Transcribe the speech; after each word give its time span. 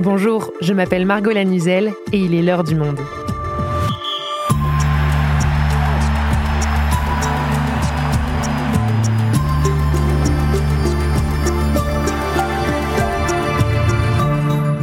Bonjour, 0.00 0.52
je 0.60 0.72
m'appelle 0.72 1.04
Margot 1.04 1.32
Lanuzel 1.32 1.92
et 2.12 2.18
il 2.18 2.32
est 2.32 2.42
l'heure 2.42 2.62
du 2.62 2.76
monde. 2.76 3.00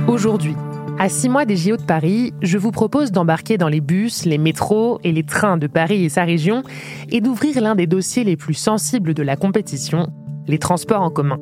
Aujourd'hui, 0.09 0.53
à 0.99 1.07
six 1.07 1.29
mois 1.29 1.45
des 1.45 1.55
JO 1.55 1.77
de 1.77 1.81
Paris, 1.81 2.33
je 2.41 2.57
vous 2.57 2.71
propose 2.71 3.13
d'embarquer 3.13 3.57
dans 3.57 3.69
les 3.69 3.79
bus, 3.79 4.25
les 4.25 4.37
métros 4.37 4.99
et 5.05 5.13
les 5.13 5.23
trains 5.23 5.55
de 5.55 5.67
Paris 5.67 6.03
et 6.03 6.09
sa 6.09 6.25
région 6.25 6.63
et 7.09 7.21
d'ouvrir 7.21 7.61
l'un 7.61 7.75
des 7.75 7.87
dossiers 7.87 8.25
les 8.25 8.35
plus 8.35 8.53
sensibles 8.53 9.13
de 9.13 9.23
la 9.23 9.37
compétition, 9.37 10.09
les 10.45 10.59
transports 10.59 11.01
en 11.01 11.09
commun. 11.09 11.39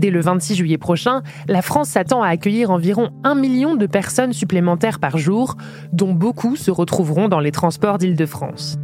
Dès 0.00 0.08
le 0.08 0.22
26 0.22 0.54
juillet 0.54 0.78
prochain, 0.78 1.20
la 1.46 1.60
France 1.60 1.90
s'attend 1.90 2.22
à 2.22 2.28
accueillir 2.28 2.70
environ 2.70 3.10
un 3.22 3.34
million 3.34 3.74
de 3.74 3.84
personnes 3.84 4.32
supplémentaires 4.32 4.98
par 4.98 5.18
jour, 5.18 5.58
dont 5.92 6.14
beaucoup 6.14 6.56
se 6.56 6.70
retrouveront 6.70 7.28
dans 7.28 7.38
les 7.38 7.52
transports 7.52 7.98
d'Île-de-France. 7.98 8.78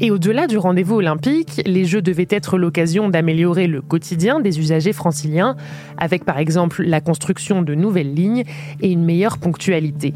Et 0.00 0.12
au-delà 0.12 0.46
du 0.46 0.58
rendez-vous 0.58 0.94
olympique, 0.94 1.62
les 1.66 1.84
Jeux 1.84 2.00
devaient 2.00 2.28
être 2.30 2.58
l'occasion 2.58 3.08
d'améliorer 3.08 3.66
le 3.66 3.82
quotidien 3.82 4.38
des 4.38 4.60
usagers 4.60 4.92
franciliens, 4.92 5.56
avec 5.98 6.24
par 6.24 6.38
exemple 6.38 6.84
la 6.84 7.00
construction 7.00 7.62
de 7.62 7.74
nouvelles 7.74 8.14
lignes 8.14 8.44
et 8.80 8.92
une 8.92 9.04
meilleure 9.04 9.38
ponctualité. 9.38 10.14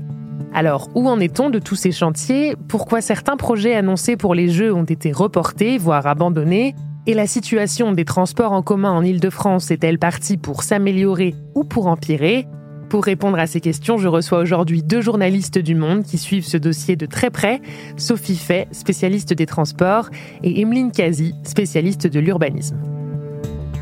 Alors, 0.54 0.90
où 0.94 1.08
en 1.08 1.18
est-on 1.18 1.50
de 1.50 1.58
tous 1.58 1.74
ces 1.74 1.90
chantiers? 1.90 2.54
Pourquoi 2.68 3.00
certains 3.00 3.36
projets 3.36 3.74
annoncés 3.74 4.16
pour 4.16 4.36
les 4.36 4.48
Jeux 4.48 4.72
ont 4.72 4.84
été 4.84 5.10
reportés, 5.10 5.76
voire 5.76 6.06
abandonnés? 6.06 6.76
Et 7.06 7.14
la 7.14 7.26
situation 7.26 7.92
des 7.92 8.04
transports 8.04 8.52
en 8.52 8.62
commun 8.62 8.90
en 8.90 9.02
Ile-de-France 9.02 9.70
est-elle 9.70 9.98
partie 9.98 10.36
pour 10.36 10.62
s'améliorer 10.62 11.34
ou 11.54 11.64
pour 11.64 11.86
empirer? 11.86 12.46
Pour 12.88 13.04
répondre 13.04 13.38
à 13.38 13.46
ces 13.46 13.60
questions, 13.60 13.98
je 13.98 14.08
reçois 14.08 14.38
aujourd'hui 14.38 14.82
deux 14.82 15.00
journalistes 15.00 15.58
du 15.58 15.74
Monde 15.74 16.04
qui 16.04 16.18
suivent 16.18 16.46
ce 16.46 16.56
dossier 16.56 16.96
de 16.96 17.06
très 17.06 17.30
près, 17.30 17.60
Sophie 17.96 18.36
Fay, 18.36 18.68
spécialiste 18.70 19.32
des 19.32 19.46
transports, 19.46 20.08
et 20.42 20.60
Emeline 20.60 20.92
Kazi, 20.92 21.34
spécialiste 21.42 22.06
de 22.06 22.20
l'urbanisme. 22.20 22.76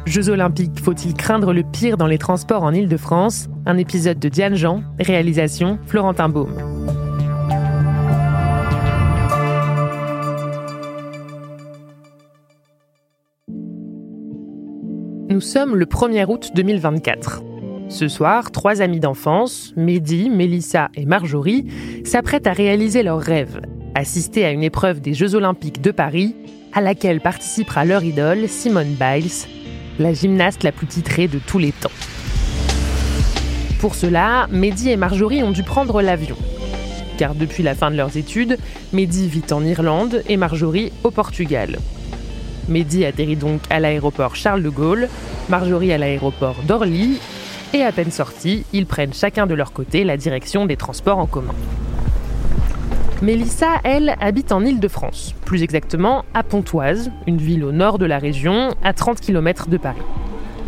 Jeux 0.07 0.29
olympiques, 0.29 0.81
faut-il 0.81 1.15
craindre 1.15 1.53
le 1.53 1.63
pire 1.63 1.97
dans 1.97 2.07
les 2.07 2.19
transports 2.19 2.63
en 2.63 2.73
Ile-de-France 2.73 3.49
Un 3.67 3.77
épisode 3.79 4.19
de 4.19 4.29
Diane 4.29 4.55
Jean, 4.55 4.83
réalisation 4.99 5.79
Florentin 5.87 6.29
Baume. 6.29 6.74
Nous 15.35 15.41
sommes 15.41 15.75
le 15.75 15.85
1er 15.85 16.27
août 16.29 16.53
2024. 16.55 17.43
Ce 17.89 18.07
soir, 18.07 18.53
trois 18.53 18.81
amis 18.83 19.01
d'enfance, 19.01 19.73
Mehdi, 19.75 20.31
Mélissa 20.31 20.91
et 20.95 21.07
Marjorie, 21.07 21.67
s'apprêtent 22.05 22.47
à 22.47 22.53
réaliser 22.53 23.03
leur 23.03 23.19
rêve, 23.21 23.61
assister 23.97 24.45
à 24.45 24.53
une 24.53 24.63
épreuve 24.63 25.01
des 25.01 25.13
Jeux 25.13 25.35
Olympiques 25.35 25.83
de 25.83 25.91
Paris, 25.91 26.37
à 26.73 26.81
laquelle 26.81 27.21
participera 27.21 27.85
leur 27.85 28.05
idole, 28.05 28.49
Simone 28.49 28.95
Biles, 28.95 29.49
la 29.99 30.13
gymnaste 30.13 30.63
la 30.63 30.71
plus 30.71 30.87
titrée 30.87 31.27
de 31.27 31.41
tous 31.45 31.59
les 31.59 31.73
temps. 31.73 31.91
Pour 33.81 33.97
cela, 33.97 34.47
Mehdi 34.53 34.91
et 34.91 34.97
Marjorie 34.97 35.43
ont 35.43 35.51
dû 35.51 35.65
prendre 35.65 36.01
l'avion. 36.01 36.37
Car 37.19 37.35
depuis 37.35 37.65
la 37.65 37.75
fin 37.75 37.91
de 37.91 37.97
leurs 37.97 38.17
études, 38.17 38.57
Mehdi 38.93 39.27
vit 39.27 39.53
en 39.53 39.65
Irlande 39.65 40.23
et 40.29 40.37
Marjorie 40.37 40.93
au 41.03 41.11
Portugal. 41.11 41.79
Mehdi 42.69 43.05
atterrit 43.05 43.37
donc 43.37 43.61
à 43.71 43.81
l'aéroport 43.81 44.37
Charles 44.37 44.63
de 44.63 44.69
Gaulle, 44.69 45.09
Marjorie 45.49 45.93
à 45.93 45.99
l'aéroport 45.99 46.57
d'Orly, 46.67 47.19
et 47.73 47.83
à 47.83 47.93
peine 47.93 48.11
sortis, 48.11 48.65
ils 48.73 48.87
prennent 48.87 49.13
chacun 49.13 49.47
de 49.47 49.55
leur 49.55 49.73
côté 49.73 50.05
la 50.05 50.17
direction 50.17 50.65
des 50.65 50.77
transports 50.77 51.19
en 51.19 51.27
commun. 51.27 51.55
Mélissa, 53.23 53.81
elle, 53.85 54.17
habite 54.21 54.53
en 54.53 54.65
Île-de-France, 54.65 55.35
plus 55.45 55.63
exactement 55.63 56.25
à 56.35 56.43
Pontoise, 56.43 57.11
une 57.27 57.39
ville 57.39 57.65
au 57.65 57.73
nord 57.73 57.99
de 57.99 58.07
la 58.07 58.19
région, 58.19 58.75
à 58.83 58.93
30 58.93 59.21
km 59.21 59.69
de 59.69 59.77
Paris. 59.77 60.03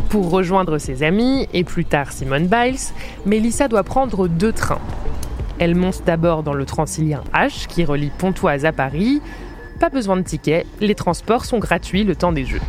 Pour 0.09 0.29
rejoindre 0.31 0.77
ses 0.77 1.03
amis, 1.03 1.47
et 1.53 1.63
plus 1.63 1.85
tard 1.85 2.11
Simone 2.11 2.47
Biles, 2.47 2.79
Mélissa 3.25 3.67
doit 3.67 3.83
prendre 3.83 4.27
deux 4.27 4.53
trains. 4.53 4.81
Elle 5.59 5.75
monte 5.75 6.03
d'abord 6.05 6.43
dans 6.43 6.53
le 6.53 6.65
Transilien 6.65 7.23
H, 7.33 7.67
qui 7.67 7.83
relie 7.83 8.11
Pontoise 8.17 8.65
à 8.65 8.71
Paris, 8.71 9.21
pas 9.77 9.89
besoin 9.89 10.17
de 10.17 10.23
ticket, 10.23 10.65
les 10.81 10.95
transports 10.95 11.45
sont 11.45 11.59
gratuits 11.59 12.03
le 12.03 12.15
temps 12.15 12.31
des 12.31 12.45
Jeux. 12.45 12.61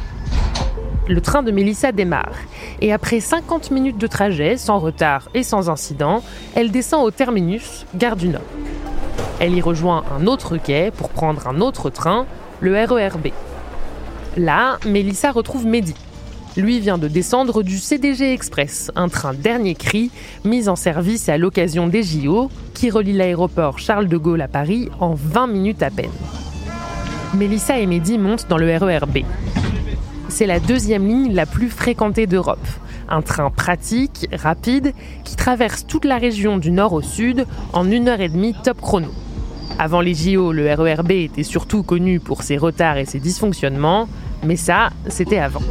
Le 1.09 1.21
train 1.23 1.43
de 1.43 1.51
Mélissa 1.51 1.91
démarre 1.91 2.37
et 2.81 2.93
après 2.93 3.21
50 3.21 3.71
minutes 3.71 3.99
de 3.99 4.07
trajet, 4.07 4.57
sans 4.57 4.79
retard 4.79 5.31
et 5.35 5.43
sans 5.43 5.71
incident, 5.71 6.23
elle 6.55 6.71
descend 6.71 7.05
au 7.05 7.11
terminus, 7.11 7.87
gare 7.95 8.17
du 8.17 8.29
Nord. 8.29 8.43
Elle 9.41 9.55
y 9.55 9.63
rejoint 9.63 10.05
un 10.17 10.27
autre 10.27 10.59
quai 10.59 10.91
pour 10.91 11.09
prendre 11.09 11.47
un 11.49 11.61
autre 11.61 11.91
train, 11.91 12.27
le 12.61 12.75
RERB. 12.85 13.29
Là, 14.37 14.79
Mélissa 14.85 15.33
retrouve 15.33 15.65
Mehdi. 15.65 15.95
Lui 16.57 16.81
vient 16.81 16.99
de 16.99 17.09
descendre 17.09 17.63
du 17.63 17.79
CDG 17.79 18.33
Express, 18.33 18.91
un 18.97 19.09
train 19.09 19.33
dernier 19.33 19.75
cri 19.75 20.11
mis 20.45 20.69
en 20.69 20.77
service 20.77 21.29
à 21.29 21.39
l'occasion 21.39 21.87
des 21.87 22.03
JO 22.03 22.51
qui 22.75 22.91
relie 22.91 23.13
l'aéroport 23.13 23.79
Charles 23.79 24.09
de 24.09 24.17
Gaulle 24.17 24.43
à 24.43 24.49
Paris 24.49 24.89
en 25.01 25.15
20 25.15 25.47
minutes 25.47 25.83
à 25.83 25.91
peine. 25.91 26.11
Mélissa 27.35 27.79
et 27.79 27.87
Mehdi 27.87 28.19
montent 28.19 28.47
dans 28.49 28.57
le 28.57 28.75
RERB. 28.77 29.19
C'est 30.29 30.47
la 30.47 30.61
deuxième 30.61 31.07
ligne 31.07 31.35
la 31.35 31.47
plus 31.47 31.69
fréquentée 31.69 32.27
d'Europe. 32.27 32.67
Un 33.09 33.23
train 33.23 33.51
pratique, 33.51 34.29
rapide, 34.33 34.93
qui 35.25 35.37
traverse 35.37 35.87
toute 35.87 36.05
la 36.05 36.19
région 36.19 36.59
du 36.59 36.71
nord 36.71 36.93
au 36.93 37.03
sud 37.03 37.47
en 37.73 37.91
une 37.91 38.09
heure 38.09 38.21
et 38.21 38.29
demie 38.29 38.55
top 38.63 38.81
chrono. 38.81 39.09
Avant 39.79 40.01
les 40.01 40.15
JO, 40.15 40.53
le 40.53 40.73
RERB 40.73 41.11
était 41.13 41.43
surtout 41.43 41.83
connu 41.83 42.19
pour 42.19 42.43
ses 42.43 42.57
retards 42.57 42.99
et 42.99 43.05
ses 43.05 43.21
dysfonctionnements, 43.21 44.09
mais 44.45 44.57
ça, 44.57 44.91
c'était 45.09 45.39
avant. 45.39 45.63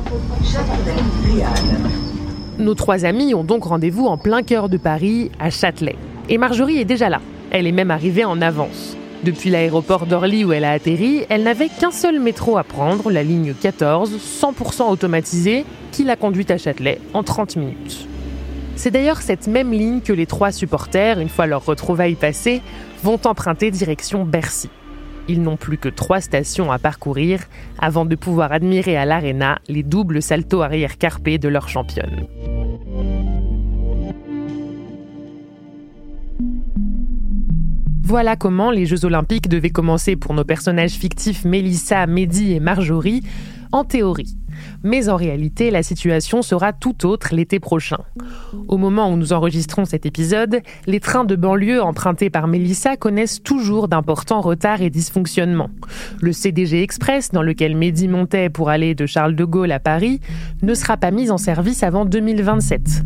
Nos 2.58 2.74
trois 2.74 3.06
amis 3.06 3.34
ont 3.34 3.44
donc 3.44 3.66
rendez-vous 3.66 4.06
en 4.08 4.18
plein 4.18 4.44
cœur 4.44 4.70
de 4.70 4.78
Paris, 4.78 5.32
à 5.40 5.50
Châtelet. 5.50 5.96
Et 6.30 6.38
Marjorie 6.38 6.78
est 6.80 6.86
déjà 6.86 7.10
là. 7.10 7.22
Elle 7.52 7.68
est 7.68 7.72
même 7.72 7.92
arrivée 7.92 8.26
en 8.26 8.42
avance. 8.42 8.97
Depuis 9.24 9.50
l'aéroport 9.50 10.06
d'Orly 10.06 10.46
où 10.46 10.54
elle 10.54 10.64
a 10.64 10.72
atterri, 10.72 11.26
elle 11.30 11.44
n'avait 11.44 11.70
qu'un 11.70 11.92
seul 11.92 12.20
métro 12.20 12.58
à 12.58 12.64
prendre, 12.64 13.10
la 13.12 13.24
ligne 13.24 13.54
14, 13.54 14.18
100% 14.18 14.90
automatisée, 14.90 15.66
qui 15.92 16.04
l'a 16.04 16.16
conduite 16.16 16.52
à 16.52 16.58
Châtelet 16.58 17.02
en 17.14 17.24
30 17.24 17.56
minutes. 17.56 18.08
C'est 18.76 18.92
d'ailleurs 18.92 19.22
cette 19.22 19.48
même 19.48 19.72
ligne 19.72 20.02
que 20.02 20.14
les 20.14 20.28
trois 20.28 20.52
supporters, 20.52 21.20
une 21.20 21.30
fois 21.30 21.48
leur 21.48 21.66
retrouvaille 21.66 22.14
passée, 22.14 22.62
vont 23.04 23.20
emprunter 23.26 23.72
direction 23.72 24.24
Bercy. 24.24 24.70
Ils 25.28 25.42
n'ont 25.42 25.58
plus 25.58 25.80
que 25.80 25.90
trois 25.90 26.22
stations 26.22 26.72
à 26.72 26.78
parcourir 26.78 27.42
avant 27.80 28.06
de 28.06 28.16
pouvoir 28.16 28.52
admirer 28.52 28.96
à 28.96 29.06
l'Arena 29.06 29.60
les 29.68 29.84
doubles 29.84 30.22
saltos 30.22 30.62
arrière 30.62 30.98
carpés 30.98 31.40
de 31.40 31.50
leur 31.50 31.68
championne. 31.70 32.28
Voilà 38.08 38.38
comment 38.38 38.72
les 38.72 38.86
Jeux 38.86 39.04
Olympiques 39.04 39.50
devaient 39.50 39.70
commencer 39.70 40.16
pour 40.16 40.34
nos 40.34 40.46
personnages 40.46 40.94
fictifs 40.94 41.44
Mélissa, 41.44 42.08
Mehdi 42.08 42.54
et 42.54 42.62
Marjorie, 42.62 43.22
en 43.74 43.84
théorie. 43.84 44.38
Mais 44.84 45.10
en 45.10 45.16
réalité, 45.16 45.72
la 45.72 45.84
situation 45.84 46.42
sera 46.42 46.74
tout 46.74 47.06
autre 47.06 47.34
l'été 47.34 47.60
prochain. 47.60 48.00
Au 48.68 48.78
moment 48.78 49.12
où 49.12 49.18
nous 49.18 49.34
enregistrons 49.34 49.86
cet 49.86 50.06
épisode, 50.06 50.62
les 50.86 51.00
trains 51.00 51.26
de 51.26 51.36
banlieue 51.36 51.82
empruntés 51.82 52.30
par 52.30 52.48
Mélissa 52.48 52.98
connaissent 52.98 53.42
toujours 53.42 53.88
d'importants 53.88 54.42
retards 54.42 54.82
et 54.82 54.90
dysfonctionnements. 54.90 55.70
Le 56.22 56.32
CDG 56.32 56.82
Express, 56.82 57.32
dans 57.32 57.42
lequel 57.44 57.76
Mehdi 57.76 58.08
montait 58.08 58.50
pour 58.50 58.70
aller 58.70 58.96
de 58.96 59.06
Charles 59.06 59.36
de 59.36 59.46
Gaulle 59.46 59.72
à 59.72 59.80
Paris, 59.80 60.20
ne 60.62 60.74
sera 60.74 60.98
pas 60.98 61.12
mis 61.12 61.32
en 61.32 61.38
service 61.38 61.84
avant 61.84 62.06
2027. 62.06 63.04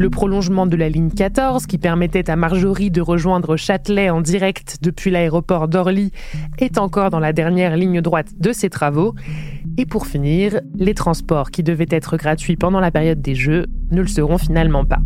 Le 0.00 0.08
prolongement 0.08 0.64
de 0.64 0.76
la 0.76 0.88
ligne 0.88 1.10
14, 1.10 1.66
qui 1.66 1.76
permettait 1.76 2.30
à 2.30 2.36
Marjorie 2.36 2.90
de 2.90 3.02
rejoindre 3.02 3.58
Châtelet 3.58 4.08
en 4.08 4.22
direct 4.22 4.78
depuis 4.80 5.10
l'aéroport 5.10 5.68
d'Orly, 5.68 6.10
est 6.58 6.78
encore 6.78 7.10
dans 7.10 7.18
la 7.18 7.34
dernière 7.34 7.76
ligne 7.76 8.00
droite 8.00 8.28
de 8.38 8.50
ces 8.52 8.70
travaux. 8.70 9.14
Et 9.80 9.86
pour 9.86 10.06
finir, 10.06 10.60
les 10.74 10.92
transports 10.92 11.50
qui 11.50 11.62
devaient 11.62 11.86
être 11.88 12.18
gratuits 12.18 12.56
pendant 12.56 12.80
la 12.80 12.90
période 12.90 13.22
des 13.22 13.34
Jeux 13.34 13.64
ne 13.90 14.02
le 14.02 14.08
seront 14.08 14.36
finalement 14.36 14.84
pas. 14.84 14.98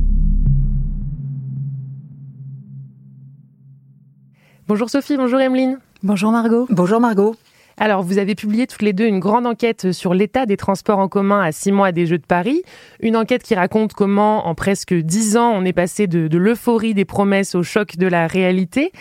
Bonjour 4.66 4.90
Sophie, 4.90 5.16
bonjour 5.16 5.38
Emeline. 5.38 5.78
Bonjour 6.02 6.32
Margot. 6.32 6.66
Bonjour 6.70 6.98
Margot. 6.98 7.36
Alors, 7.76 8.02
vous 8.02 8.18
avez 8.18 8.36
publié 8.36 8.68
toutes 8.68 8.82
les 8.82 8.92
deux 8.92 9.06
une 9.06 9.18
grande 9.18 9.46
enquête 9.46 9.90
sur 9.90 10.14
l'état 10.14 10.46
des 10.46 10.56
transports 10.56 11.00
en 11.00 11.08
commun 11.08 11.40
à 11.40 11.50
six 11.50 11.72
mois 11.72 11.90
des 11.90 12.06
Jeux 12.06 12.18
de 12.18 12.26
Paris. 12.26 12.62
Une 13.00 13.16
enquête 13.16 13.42
qui 13.42 13.56
raconte 13.56 13.94
comment, 13.94 14.46
en 14.46 14.54
presque 14.54 14.94
dix 14.94 15.36
ans, 15.36 15.52
on 15.54 15.64
est 15.64 15.72
passé 15.72 16.06
de, 16.06 16.36
l'euphorie 16.36 16.94
des 16.94 17.04
promesses 17.04 17.56
au 17.56 17.64
choc 17.64 17.96
de 17.96 18.06
la 18.06 18.28
réalité. 18.28 18.92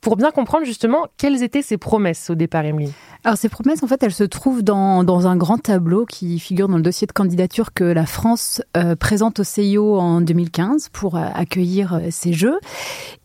Pour 0.00 0.16
bien 0.16 0.30
comprendre 0.30 0.64
justement 0.64 1.08
quelles 1.18 1.42
étaient 1.42 1.60
ces 1.60 1.76
promesses 1.76 2.30
au 2.30 2.34
départ, 2.34 2.64
Emeline. 2.64 2.92
Alors 3.22 3.36
ces 3.36 3.50
promesses, 3.50 3.82
en 3.82 3.86
fait, 3.86 4.02
elles 4.02 4.14
se 4.14 4.24
trouvent 4.24 4.62
dans, 4.62 5.04
dans 5.04 5.26
un 5.26 5.36
grand 5.36 5.58
tableau 5.58 6.06
qui 6.06 6.38
figure 6.38 6.68
dans 6.68 6.78
le 6.78 6.82
dossier 6.82 7.06
de 7.06 7.12
candidature 7.12 7.74
que 7.74 7.84
la 7.84 8.06
France 8.06 8.62
euh, 8.78 8.96
présente 8.96 9.40
au 9.40 9.44
CIO 9.44 9.98
en 9.98 10.22
2015 10.22 10.88
pour 10.88 11.16
euh, 11.16 11.26
accueillir 11.34 11.92
euh, 11.92 11.98
ces 12.08 12.32
Jeux. 12.32 12.58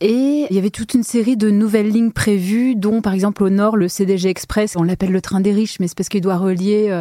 Et 0.02 0.46
il 0.50 0.54
y 0.54 0.58
avait 0.58 0.68
toute 0.68 0.92
une 0.92 1.02
série 1.02 1.38
de 1.38 1.48
nouvelles 1.48 1.88
lignes 1.88 2.12
prévues, 2.12 2.74
dont 2.74 3.00
par 3.00 3.14
exemple 3.14 3.42
au 3.42 3.48
nord 3.48 3.78
le 3.78 3.88
CDG 3.88 4.28
Express, 4.28 4.74
on 4.76 4.82
l'appelle 4.82 5.12
le 5.12 5.22
train 5.22 5.40
des 5.40 5.52
riches, 5.52 5.80
mais 5.80 5.88
c'est 5.88 5.96
parce 5.96 6.10
qu'il 6.10 6.20
doit 6.20 6.36
relier 6.36 6.94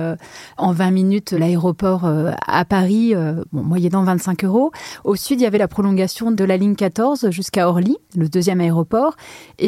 en 0.58 0.72
20 0.72 0.92
minutes 0.92 1.32
l'aéroport 1.32 2.06
à 2.06 2.64
Paris, 2.64 3.14
moyennant 3.52 4.04
25 4.04 4.46
euros. 4.46 4.72
Au 5.04 5.16
sud, 5.16 5.42
il 5.42 5.44
y 5.44 5.46
avait 5.46 5.58
la 5.58 5.68
prolongation 5.68 6.32
de 6.32 6.44
la 6.46 6.56
ligne 6.56 6.76
14 6.76 7.30
jusqu'à 7.32 7.68
Orly, 7.68 7.98
le 8.16 8.30
deuxième 8.30 8.62
aéroport. 8.62 9.18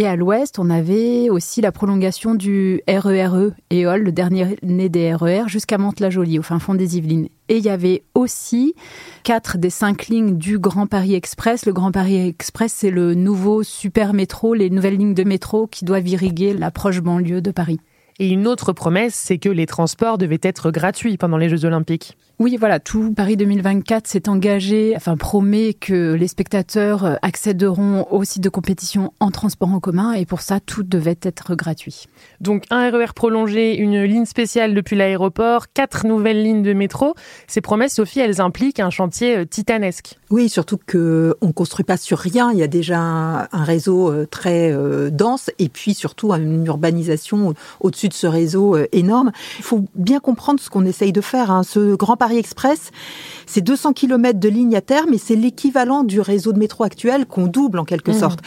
À 0.05 0.15
l'ouest, 0.15 0.59
on 0.59 0.69
avait 0.69 1.29
aussi 1.29 1.61
la 1.61 1.71
prolongation 1.71 2.35
du 2.35 2.81
RERE 2.87 3.53
EOL, 3.73 4.03
le 4.03 4.11
dernier 4.11 4.57
né 4.61 4.89
des 4.89 5.13
RER, 5.13 5.43
jusqu'à 5.47 5.77
Mantes-la-Jolie, 5.77 6.37
au 6.37 6.43
fin 6.43 6.59
fond 6.59 6.75
des 6.75 6.97
Yvelines. 6.97 7.29
Et 7.49 7.57
il 7.57 7.63
y 7.63 7.69
avait 7.69 8.03
aussi 8.13 8.75
quatre 9.23 9.57
des 9.57 9.69
cinq 9.69 10.07
lignes 10.07 10.37
du 10.37 10.59
Grand 10.59 10.87
Paris 10.87 11.15
Express. 11.15 11.65
Le 11.65 11.73
Grand 11.73 11.91
Paris 11.91 12.27
Express, 12.27 12.73
c'est 12.73 12.91
le 12.91 13.15
nouveau 13.15 13.63
super 13.63 14.13
métro, 14.13 14.53
les 14.53 14.69
nouvelles 14.69 14.97
lignes 14.97 15.15
de 15.15 15.23
métro 15.23 15.67
qui 15.67 15.85
doivent 15.85 16.07
irriguer 16.07 16.53
la 16.53 16.69
proche 16.69 17.01
banlieue 17.01 17.41
de 17.41 17.51
Paris. 17.51 17.79
Et 18.19 18.29
une 18.29 18.47
autre 18.47 18.73
promesse, 18.73 19.15
c'est 19.15 19.37
que 19.37 19.49
les 19.49 19.65
transports 19.65 20.17
devaient 20.17 20.39
être 20.41 20.69
gratuits 20.71 21.17
pendant 21.17 21.37
les 21.37 21.49
Jeux 21.49 21.65
Olympiques. 21.65 22.17
Oui, 22.39 22.55
voilà, 22.59 22.79
tout 22.79 23.11
Paris 23.15 23.35
2024 23.35 24.05
s'est 24.05 24.29
engagé, 24.29 24.93
enfin 24.95 25.17
promet 25.17 25.73
que 25.73 26.13
les 26.13 26.27
spectateurs 26.27 27.03
euh, 27.03 27.15
accéderont 27.23 28.05
au 28.11 28.23
site 28.25 28.43
de 28.43 28.49
compétition 28.49 29.11
en 29.19 29.31
transport 29.31 29.73
en 29.73 29.79
commun 29.79 30.13
et 30.13 30.27
pour 30.27 30.41
ça, 30.41 30.59
tout 30.59 30.83
devait 30.83 31.17
être 31.23 31.55
gratuit. 31.55 32.05
Donc 32.39 32.65
un 32.69 32.91
RER 32.91 33.05
e 33.05 33.13
prolongé, 33.15 33.75
une 33.77 34.03
ligne 34.03 34.25
spéciale 34.25 34.75
depuis 34.75 34.95
l'aéroport, 34.95 35.73
quatre 35.73 36.05
nouvelles 36.05 36.43
lignes 36.43 36.61
de 36.61 36.73
métro. 36.73 37.15
Ces 37.47 37.61
promesses, 37.61 37.95
Sophie, 37.95 38.19
elles 38.19 38.39
impliquent 38.39 38.81
un 38.81 38.91
chantier 38.91 39.37
euh, 39.37 39.45
titanesque. 39.45 40.19
Oui, 40.29 40.47
surtout 40.47 40.77
qu'on 40.77 40.97
ne 41.41 41.51
construit 41.55 41.85
pas 41.85 41.97
sur 41.97 42.19
rien. 42.19 42.51
Il 42.51 42.59
y 42.59 42.63
a 42.63 42.67
déjà 42.67 42.99
un, 42.99 43.63
réseau 43.63 44.11
euh, 44.11 44.27
très 44.29 44.71
dense 45.11 45.49
et 45.57 45.69
puis 45.69 45.95
surtout 45.95 46.31
une 46.33 46.67
urbanisation 46.67 47.55
au-dessus 47.79 48.09
de 48.09 48.13
ce 48.13 48.27
réseau 48.27 48.77
énorme. 48.91 49.31
Il 49.57 49.63
faut 49.63 49.85
bien 49.95 50.19
comprendre 50.19 50.59
ce 50.59 50.69
qu'on 50.69 50.85
essaye 50.85 51.11
de 51.11 51.21
faire. 51.21 51.49
Hein. 51.49 51.63
Ce 51.63 51.95
grand 51.95 52.15
Paris 52.27 52.39
Express, 52.39 52.91
c'est 53.45 53.61
200 53.61 53.93
km 53.93 54.37
de 54.37 54.49
ligne 54.49 54.75
à 54.75 54.81
terme 54.81 55.13
et 55.13 55.17
c'est 55.17 55.37
l'équivalent 55.37 56.03
du 56.03 56.19
réseau 56.19 56.51
de 56.51 56.59
métro 56.59 56.83
actuel 56.83 57.25
qu'on 57.25 57.47
double 57.47 57.79
en 57.79 57.85
quelque 57.85 58.11
mmh. 58.11 58.19
sorte. 58.19 58.39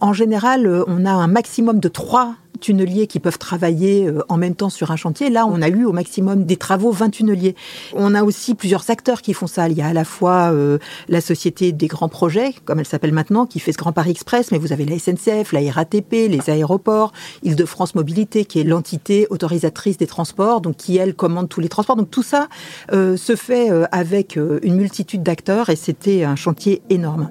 En 0.00 0.14
général, 0.14 0.66
euh, 0.66 0.84
on 0.86 1.04
a 1.04 1.10
un 1.10 1.26
maximum 1.26 1.78
de 1.78 1.88
trois 1.88 2.36
tunneliers 2.58 3.06
qui 3.06 3.20
peuvent 3.20 3.38
travailler 3.38 4.06
euh, 4.06 4.22
en 4.28 4.36
même 4.36 4.54
temps 4.54 4.70
sur 4.70 4.90
un 4.90 4.96
chantier. 4.96 5.30
Là, 5.30 5.46
on 5.46 5.62
a 5.62 5.68
eu 5.68 5.84
au 5.84 5.92
maximum 5.92 6.44
des 6.44 6.56
travaux 6.56 6.90
20 6.90 7.10
tunneliers. 7.10 7.54
On 7.94 8.14
a 8.14 8.22
aussi 8.22 8.54
plusieurs 8.54 8.90
acteurs 8.90 9.22
qui 9.22 9.32
font 9.34 9.46
ça. 9.46 9.68
Il 9.68 9.76
y 9.76 9.82
a 9.82 9.86
à 9.86 9.92
la 9.92 10.04
fois 10.04 10.52
euh, 10.52 10.78
la 11.08 11.20
société 11.20 11.72
des 11.72 11.86
grands 11.86 12.08
projets, 12.08 12.54
comme 12.64 12.78
elle 12.78 12.86
s'appelle 12.86 13.12
maintenant, 13.12 13.46
qui 13.46 13.60
fait 13.60 13.72
ce 13.72 13.78
Grand 13.78 13.92
Paris 13.92 14.10
Express, 14.10 14.50
mais 14.52 14.58
vous 14.58 14.72
avez 14.72 14.84
la 14.84 14.98
SNCF, 14.98 15.52
la 15.52 15.70
RATP, 15.70 16.12
les 16.12 16.50
aéroports, 16.50 17.12
Île-de-France 17.42 17.94
Mobilité, 17.94 18.44
qui 18.44 18.60
est 18.60 18.64
l'entité 18.64 19.26
autorisatrice 19.30 19.96
des 19.98 20.06
transports, 20.06 20.60
donc 20.60 20.76
qui, 20.76 20.96
elle, 20.96 21.14
commande 21.14 21.48
tous 21.48 21.60
les 21.60 21.68
transports. 21.68 21.96
Donc 21.96 22.10
tout 22.10 22.22
ça 22.22 22.48
euh, 22.92 23.16
se 23.16 23.36
fait 23.36 23.70
avec 23.90 24.36
une 24.36 24.76
multitude 24.76 25.22
d'acteurs 25.22 25.70
et 25.70 25.76
c'était 25.76 26.24
un 26.24 26.36
chantier 26.36 26.82
énorme. 26.90 27.30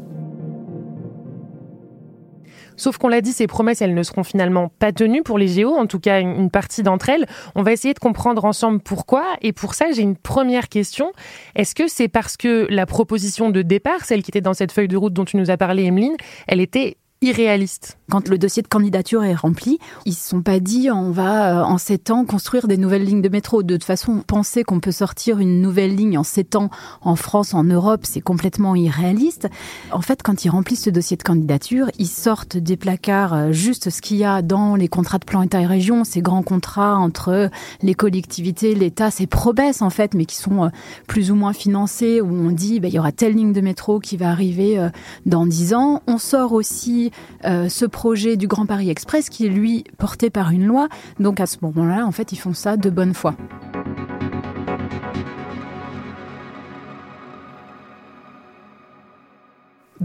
Sauf 2.77 2.97
qu'on 2.97 3.07
l'a 3.07 3.21
dit, 3.21 3.33
ces 3.33 3.47
promesses, 3.47 3.81
elles 3.81 3.93
ne 3.93 4.03
seront 4.03 4.23
finalement 4.23 4.69
pas 4.79 4.91
tenues 4.91 5.23
pour 5.23 5.37
les 5.37 5.47
géos, 5.47 5.75
en 5.75 5.87
tout 5.87 5.99
cas 5.99 6.19
une 6.19 6.49
partie 6.49 6.83
d'entre 6.83 7.09
elles. 7.09 7.25
On 7.55 7.63
va 7.63 7.71
essayer 7.71 7.93
de 7.93 7.99
comprendre 7.99 8.45
ensemble 8.45 8.79
pourquoi. 8.79 9.25
Et 9.41 9.53
pour 9.53 9.73
ça, 9.73 9.91
j'ai 9.91 10.01
une 10.01 10.15
première 10.15 10.69
question. 10.69 11.11
Est-ce 11.55 11.75
que 11.75 11.87
c'est 11.87 12.07
parce 12.07 12.37
que 12.37 12.67
la 12.69 12.85
proposition 12.85 13.49
de 13.49 13.61
départ, 13.61 14.05
celle 14.05 14.23
qui 14.23 14.31
était 14.31 14.41
dans 14.41 14.53
cette 14.53 14.71
feuille 14.71 14.87
de 14.87 14.97
route 14.97 15.13
dont 15.13 15.25
tu 15.25 15.37
nous 15.37 15.49
as 15.49 15.57
parlé, 15.57 15.85
Emeline, 15.85 16.15
elle 16.47 16.61
était 16.61 16.97
irréaliste. 17.25 17.97
Quand 18.11 18.29
le 18.29 18.37
dossier 18.37 18.61
de 18.61 18.67
candidature 18.67 19.23
est 19.23 19.33
rempli, 19.33 19.79
ils 20.05 20.11
ne 20.11 20.15
se 20.15 20.29
sont 20.29 20.43
pas 20.43 20.59
dit 20.59 20.91
on 20.91 21.09
va 21.09 21.61
euh, 21.61 21.63
en 21.63 21.79
sept 21.79 22.11
ans 22.11 22.23
construire 22.23 22.67
des 22.67 22.77
nouvelles 22.77 23.03
lignes 23.03 23.23
de 23.23 23.29
métro. 23.29 23.63
De 23.63 23.73
toute 23.75 23.83
façon, 23.83 24.19
penser 24.25 24.63
qu'on 24.63 24.79
peut 24.79 24.91
sortir 24.91 25.39
une 25.39 25.59
nouvelle 25.59 25.95
ligne 25.95 26.19
en 26.19 26.23
sept 26.23 26.55
ans 26.55 26.69
en 27.01 27.15
France, 27.15 27.55
en 27.55 27.63
Europe, 27.63 28.01
c'est 28.03 28.21
complètement 28.21 28.75
irréaliste. 28.75 29.47
En 29.91 30.01
fait, 30.01 30.21
quand 30.21 30.45
ils 30.45 30.49
remplissent 30.49 30.83
ce 30.83 30.91
dossier 30.91 31.17
de 31.17 31.23
candidature, 31.23 31.89
ils 31.97 32.07
sortent 32.07 32.57
des 32.57 32.77
placards 32.77 33.33
euh, 33.33 33.51
juste 33.51 33.89
ce 33.89 34.03
qu'il 34.03 34.17
y 34.17 34.23
a 34.23 34.43
dans 34.43 34.75
les 34.75 34.87
contrats 34.87 35.17
de 35.17 35.25
plan 35.25 35.41
État-région, 35.41 36.03
ces 36.03 36.21
grands 36.21 36.43
contrats 36.43 36.97
entre 36.97 37.49
les 37.81 37.95
collectivités, 37.95 38.75
l'État, 38.75 39.09
ces 39.09 39.25
promesses 39.25 39.81
en 39.81 39.89
fait, 39.89 40.13
mais 40.13 40.25
qui 40.25 40.35
sont 40.35 40.65
euh, 40.65 40.69
plus 41.07 41.31
ou 41.31 41.35
moins 41.35 41.53
financées, 41.53 42.21
où 42.21 42.31
on 42.31 42.51
dit 42.51 42.79
bah, 42.79 42.87
il 42.87 42.93
y 42.93 42.99
aura 42.99 43.11
telle 43.11 43.33
ligne 43.33 43.53
de 43.53 43.61
métro 43.61 43.99
qui 43.99 44.15
va 44.15 44.29
arriver 44.29 44.89
dans 45.25 45.47
dix 45.47 45.73
ans. 45.73 46.03
On 46.07 46.19
sort 46.19 46.53
aussi 46.53 47.11
euh, 47.45 47.69
ce 47.69 47.85
projet 47.85 48.37
du 48.37 48.47
Grand 48.47 48.65
Paris 48.65 48.89
Express 48.89 49.29
qui 49.29 49.45
est 49.45 49.49
lui 49.49 49.83
porté 49.97 50.29
par 50.29 50.51
une 50.51 50.65
loi. 50.65 50.87
Donc 51.19 51.39
à 51.39 51.45
ce 51.45 51.57
moment-là, 51.61 52.05
en 52.05 52.11
fait, 52.11 52.31
ils 52.31 52.39
font 52.39 52.53
ça 52.53 52.77
de 52.77 52.89
bonne 52.89 53.13
foi. 53.13 53.35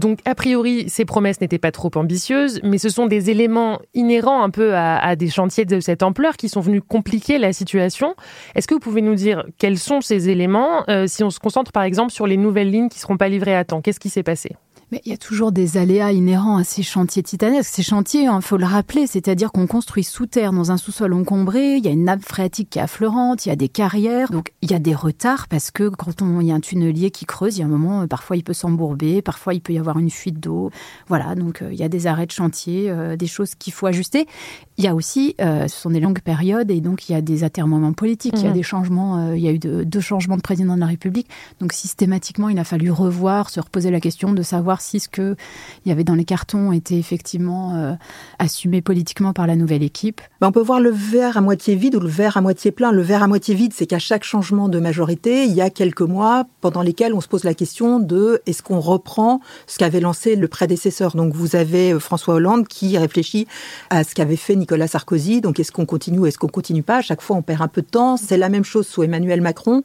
Donc, 0.01 0.17
a 0.25 0.33
priori, 0.33 0.85
ces 0.89 1.05
promesses 1.05 1.41
n'étaient 1.41 1.59
pas 1.59 1.71
trop 1.71 1.91
ambitieuses, 1.93 2.59
mais 2.63 2.79
ce 2.79 2.89
sont 2.89 3.05
des 3.05 3.29
éléments 3.29 3.79
inhérents 3.93 4.41
un 4.41 4.49
peu 4.49 4.75
à, 4.75 5.15
des 5.15 5.29
chantiers 5.29 5.65
de 5.65 5.79
cette 5.79 6.01
ampleur 6.01 6.37
qui 6.37 6.49
sont 6.49 6.59
venus 6.59 6.81
compliquer 6.87 7.37
la 7.37 7.53
situation. 7.53 8.15
Est-ce 8.55 8.67
que 8.67 8.73
vous 8.73 8.79
pouvez 8.79 9.01
nous 9.01 9.13
dire 9.13 9.45
quels 9.59 9.77
sont 9.77 10.01
ces 10.01 10.29
éléments 10.29 10.83
euh, 10.89 11.05
si 11.05 11.23
on 11.23 11.29
se 11.29 11.39
concentre 11.39 11.71
par 11.71 11.83
exemple 11.83 12.11
sur 12.11 12.25
les 12.25 12.37
nouvelles 12.37 12.71
lignes 12.71 12.89
qui 12.89 12.97
ne 12.97 13.01
seront 13.01 13.17
pas 13.17 13.29
livrées 13.29 13.55
à 13.55 13.63
temps? 13.63 13.81
Qu'est-ce 13.81 13.99
qui 13.99 14.09
s'est 14.09 14.23
passé? 14.23 14.55
Mais 14.91 15.01
il 15.05 15.11
y 15.11 15.13
a 15.15 15.17
toujours 15.17 15.53
des 15.53 15.77
aléas 15.77 16.11
inhérents 16.11 16.57
à 16.57 16.65
ces 16.65 16.83
chantiers 16.83 17.23
titanesques. 17.23 17.71
Ces 17.73 17.83
chantiers, 17.83 18.23
il 18.23 18.27
hein, 18.27 18.41
faut 18.41 18.57
le 18.57 18.65
rappeler, 18.65 19.07
c'est-à-dire 19.07 19.51
qu'on 19.51 19.65
construit 19.65 20.03
sous 20.03 20.25
terre 20.25 20.51
dans 20.51 20.71
un 20.71 20.77
sous-sol 20.77 21.13
encombré, 21.13 21.77
il 21.77 21.85
y 21.85 21.87
a 21.87 21.91
une 21.91 22.03
nappe 22.03 22.23
phréatique 22.23 22.69
qui 22.71 22.79
est 22.79 22.81
affleurante, 22.81 23.45
il 23.45 23.49
y 23.49 23.51
a 23.53 23.55
des 23.55 23.69
carrières, 23.69 24.29
donc 24.29 24.51
il 24.61 24.69
y 24.69 24.73
a 24.73 24.79
des 24.79 24.93
retards 24.93 25.47
parce 25.47 25.71
que 25.71 25.87
quand 25.87 26.21
on, 26.21 26.41
il 26.41 26.47
y 26.47 26.51
a 26.51 26.55
un 26.55 26.59
tunnelier 26.59 27.09
qui 27.09 27.25
creuse, 27.25 27.57
il 27.57 27.61
y 27.61 27.63
a 27.63 27.65
un 27.65 27.69
moment, 27.69 28.01
euh, 28.01 28.07
parfois 28.07 28.35
il 28.35 28.43
peut 28.43 28.53
s'embourber, 28.53 29.21
parfois 29.21 29.53
il 29.53 29.61
peut 29.61 29.71
y 29.71 29.79
avoir 29.79 29.97
une 29.97 30.09
fuite 30.09 30.39
d'eau. 30.39 30.71
Voilà, 31.07 31.35
donc 31.35 31.61
euh, 31.61 31.71
il 31.71 31.79
y 31.79 31.83
a 31.83 31.89
des 31.89 32.07
arrêts 32.07 32.25
de 32.25 32.31
chantier, 32.31 32.89
euh, 32.89 33.15
des 33.15 33.27
choses 33.27 33.55
qu'il 33.55 33.71
faut 33.71 33.87
ajuster. 33.87 34.27
Il 34.77 34.83
y 34.83 34.87
a 34.87 34.95
aussi, 34.95 35.35
ce 35.37 35.67
sont 35.67 35.91
des 35.91 35.99
longues 35.99 36.21
périodes 36.21 36.71
et 36.71 36.81
donc 36.81 37.07
il 37.07 37.11
y 37.11 37.15
a 37.15 37.21
des 37.21 37.43
atermoiements 37.43 37.93
politiques, 37.93 38.33
il 38.37 38.43
y 38.43 38.47
a 38.47 38.49
mmh. 38.49 38.53
des 38.53 38.63
changements, 38.63 39.33
il 39.33 39.39
y 39.39 39.47
a 39.47 39.51
eu 39.51 39.59
deux 39.59 39.99
changements 39.99 40.37
de 40.37 40.41
président 40.41 40.73
de 40.73 40.79
la 40.79 40.87
République, 40.87 41.27
donc 41.59 41.71
systématiquement 41.71 42.49
il 42.49 42.57
a 42.57 42.63
fallu 42.63 42.89
revoir, 42.89 43.51
se 43.51 43.59
reposer 43.59 43.91
la 43.91 43.99
question 43.99 44.33
de 44.33 44.41
savoir 44.41 44.80
si 44.81 44.99
ce 44.99 45.09
qu'il 45.09 45.35
y 45.85 45.91
avait 45.91 46.03
dans 46.03 46.15
les 46.15 46.25
cartons 46.25 46.71
était 46.71 46.97
effectivement 46.97 47.75
euh, 47.75 47.93
assumé 48.39 48.81
politiquement 48.81 49.33
par 49.33 49.47
la 49.47 49.55
nouvelle 49.55 49.83
équipe. 49.83 50.21
Ben, 50.41 50.47
on 50.47 50.51
peut 50.51 50.61
voir 50.61 50.79
le 50.79 50.89
verre 50.89 51.37
à 51.37 51.41
moitié 51.41 51.75
vide 51.75 51.95
ou 51.95 51.99
le 51.99 52.07
verre 52.07 52.37
à 52.37 52.41
moitié 52.41 52.71
plein. 52.71 52.91
Le 52.91 53.01
verre 53.01 53.23
à 53.23 53.27
moitié 53.27 53.55
vide, 53.55 53.73
c'est 53.73 53.85
qu'à 53.85 53.99
chaque 53.99 54.23
changement 54.23 54.69
de 54.69 54.79
majorité, 54.79 55.45
il 55.45 55.53
y 55.53 55.61
a 55.61 55.69
quelques 55.69 56.01
mois 56.01 56.45
pendant 56.61 56.81
lesquels 56.81 57.13
on 57.13 57.21
se 57.21 57.27
pose 57.27 57.43
la 57.43 57.53
question 57.53 57.99
de 57.99 58.41
est-ce 58.45 58.63
qu'on 58.63 58.79
reprend 58.79 59.41
ce 59.67 59.77
qu'avait 59.77 59.99
lancé 59.99 60.35
le 60.35 60.47
prédécesseur? 60.47 61.15
Donc 61.15 61.33
vous 61.33 61.55
avez 61.55 61.93
euh, 61.93 61.99
François 61.99 62.35
Hollande 62.35 62.67
qui 62.67 62.97
réfléchit 62.97 63.47
à 63.89 64.03
ce 64.03 64.15
qu'avait 64.15 64.35
fait 64.35 64.55
Nicolas 64.55 64.87
Sarkozy. 64.87 65.41
Donc 65.41 65.59
est-ce 65.59 65.71
qu'on 65.71 65.85
continue 65.85 66.19
ou 66.19 66.25
est-ce 66.25 66.37
qu'on 66.37 66.47
continue 66.47 66.83
pas? 66.83 66.97
À 66.97 67.01
chaque 67.01 67.21
fois, 67.21 67.35
on 67.35 67.41
perd 67.41 67.61
un 67.61 67.67
peu 67.67 67.81
de 67.81 67.87
temps. 67.87 68.17
C'est 68.17 68.37
la 68.37 68.49
même 68.49 68.65
chose 68.65 68.87
sous 68.87 69.03
Emmanuel 69.03 69.41
Macron. 69.41 69.83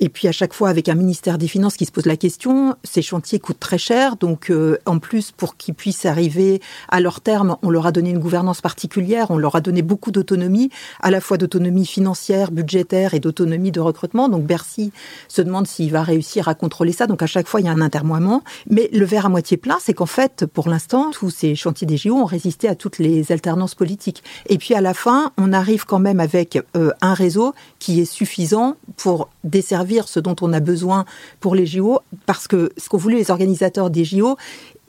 Et 0.00 0.08
puis 0.08 0.28
à 0.28 0.32
chaque 0.32 0.52
fois, 0.52 0.68
avec 0.68 0.88
un 0.88 0.94
ministère 0.94 1.38
des 1.38 1.48
Finances 1.48 1.76
qui 1.76 1.86
se 1.86 1.92
pose 1.92 2.06
la 2.06 2.16
question, 2.16 2.76
ces 2.84 3.02
chantiers 3.02 3.38
coûtent 3.38 3.60
très 3.60 3.78
cher. 3.78 4.16
Donc 4.16 4.31
euh, 4.50 4.78
en 4.86 4.98
plus, 4.98 5.32
pour 5.32 5.56
qu'ils 5.56 5.74
puissent 5.74 6.06
arriver 6.06 6.60
à 6.88 7.00
leur 7.00 7.20
terme, 7.20 7.56
on 7.62 7.70
leur 7.70 7.86
a 7.86 7.92
donné 7.92 8.10
une 8.10 8.18
gouvernance 8.18 8.60
particulière. 8.60 9.30
On 9.30 9.38
leur 9.38 9.56
a 9.56 9.60
donné 9.60 9.82
beaucoup 9.82 10.10
d'autonomie, 10.10 10.70
à 11.00 11.10
la 11.10 11.20
fois 11.20 11.38
d'autonomie 11.38 11.86
financière, 11.86 12.50
budgétaire 12.50 13.14
et 13.14 13.20
d'autonomie 13.20 13.72
de 13.72 13.80
recrutement. 13.80 14.28
Donc 14.28 14.44
Bercy 14.44 14.92
se 15.28 15.42
demande 15.42 15.66
s'il 15.66 15.90
va 15.90 16.02
réussir 16.02 16.48
à 16.48 16.54
contrôler 16.54 16.92
ça. 16.92 17.06
Donc 17.06 17.22
à 17.22 17.26
chaque 17.26 17.48
fois, 17.48 17.60
il 17.60 17.66
y 17.66 17.68
a 17.68 17.72
un 17.72 17.80
intermoiement. 17.80 18.42
Mais 18.68 18.88
le 18.92 19.04
verre 19.04 19.26
à 19.26 19.28
moitié 19.28 19.56
plein, 19.56 19.78
c'est 19.80 19.94
qu'en 19.94 20.06
fait, 20.06 20.46
pour 20.46 20.68
l'instant, 20.68 21.10
tous 21.12 21.30
ces 21.30 21.54
chantiers 21.54 21.86
des 21.86 21.96
JO 21.96 22.14
ont 22.14 22.24
résisté 22.24 22.68
à 22.68 22.74
toutes 22.74 22.98
les 22.98 23.32
alternances 23.32 23.74
politiques. 23.74 24.22
Et 24.48 24.58
puis 24.58 24.74
à 24.74 24.80
la 24.80 24.94
fin, 24.94 25.32
on 25.38 25.52
arrive 25.52 25.84
quand 25.86 25.98
même 25.98 26.20
avec 26.20 26.58
euh, 26.76 26.90
un 27.00 27.14
réseau 27.14 27.54
qui 27.78 28.00
est 28.00 28.04
suffisant 28.04 28.76
pour 28.96 29.28
desservir 29.44 30.08
ce 30.08 30.20
dont 30.20 30.36
on 30.40 30.52
a 30.52 30.60
besoin 30.60 31.04
pour 31.40 31.54
les 31.54 31.66
JO, 31.66 32.00
parce 32.26 32.46
que 32.48 32.72
ce 32.76 32.88
qu'ont 32.88 32.98
voulu 32.98 33.16
les 33.16 33.30
organisateurs 33.30 33.90
des 33.90 34.04
JO, 34.04 34.21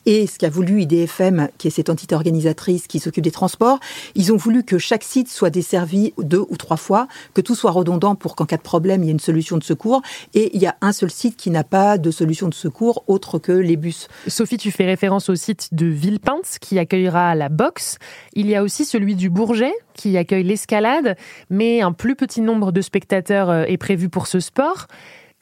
et 0.06 0.28
ce 0.28 0.38
qu'a 0.38 0.50
voulu 0.50 0.82
IDFM, 0.82 1.50
qui 1.58 1.68
est 1.68 1.72
cette 1.72 1.90
entité 1.90 2.16
organisatrice 2.16 2.88
qui 2.88 3.00
s'occupe 3.00 3.24
des 3.24 3.32
transports, 3.32 3.80
ils 4.16 4.34
ont 4.34 4.38
voulu 4.38 4.64
que 4.64 4.78
chaque 4.78 5.04
site 5.04 5.30
soit 5.30 5.50
desservi 5.50 6.14
deux 6.18 6.44
ou 6.50 6.58
trois 6.58 6.78
fois, 6.78 7.08
que 7.34 7.42
tout 7.42 7.56
soit 7.56 7.72
redondant 7.72 8.16
pour 8.16 8.36
qu'en 8.36 8.46
cas 8.46 8.58
de 8.58 8.62
problème, 8.62 9.04
il 9.04 9.08
y 9.08 9.10
ait 9.10 9.14
une 9.14 9.20
solution 9.20 9.58
de 9.58 9.64
secours. 9.64 10.02
Et 10.34 10.56
il 10.56 10.62
y 10.62 10.66
a 10.66 10.76
un 10.82 10.92
seul 10.92 11.10
site 11.10 11.38
qui 11.38 11.50
n'a 11.52 11.64
pas 11.64 11.98
de 11.98 12.12
solution 12.12 12.50
de 12.50 12.54
secours 12.54 13.04
autre 13.08 13.40
que 13.40 13.52
les 13.52 13.78
bus. 13.78 14.08
Sophie, 14.28 14.58
tu 14.58 14.72
fais 14.72 14.86
référence 14.86 15.30
au 15.30 15.36
site 15.36 15.70
de 15.74 15.86
Villepinte 15.86 16.58
qui 16.60 16.80
accueillera 16.80 17.36
la 17.36 17.50
boxe. 17.50 17.98
Il 18.34 18.48
y 18.48 18.56
a 18.56 18.64
aussi 18.64 18.86
celui 18.86 19.16
du 19.16 19.30
Bourget 19.30 19.74
qui 19.94 20.18
accueille 20.18 20.44
l'escalade, 20.44 21.16
mais 21.50 21.82
un 21.82 21.94
plus 21.94 22.16
petit 22.16 22.42
nombre 22.42 22.72
de 22.72 22.82
spectateurs 22.82 23.50
euh, 23.50 23.64
est 23.66 23.78
prévu 23.78 24.10
pour 24.10 24.28
ce 24.28 24.40
sport. 24.40 24.88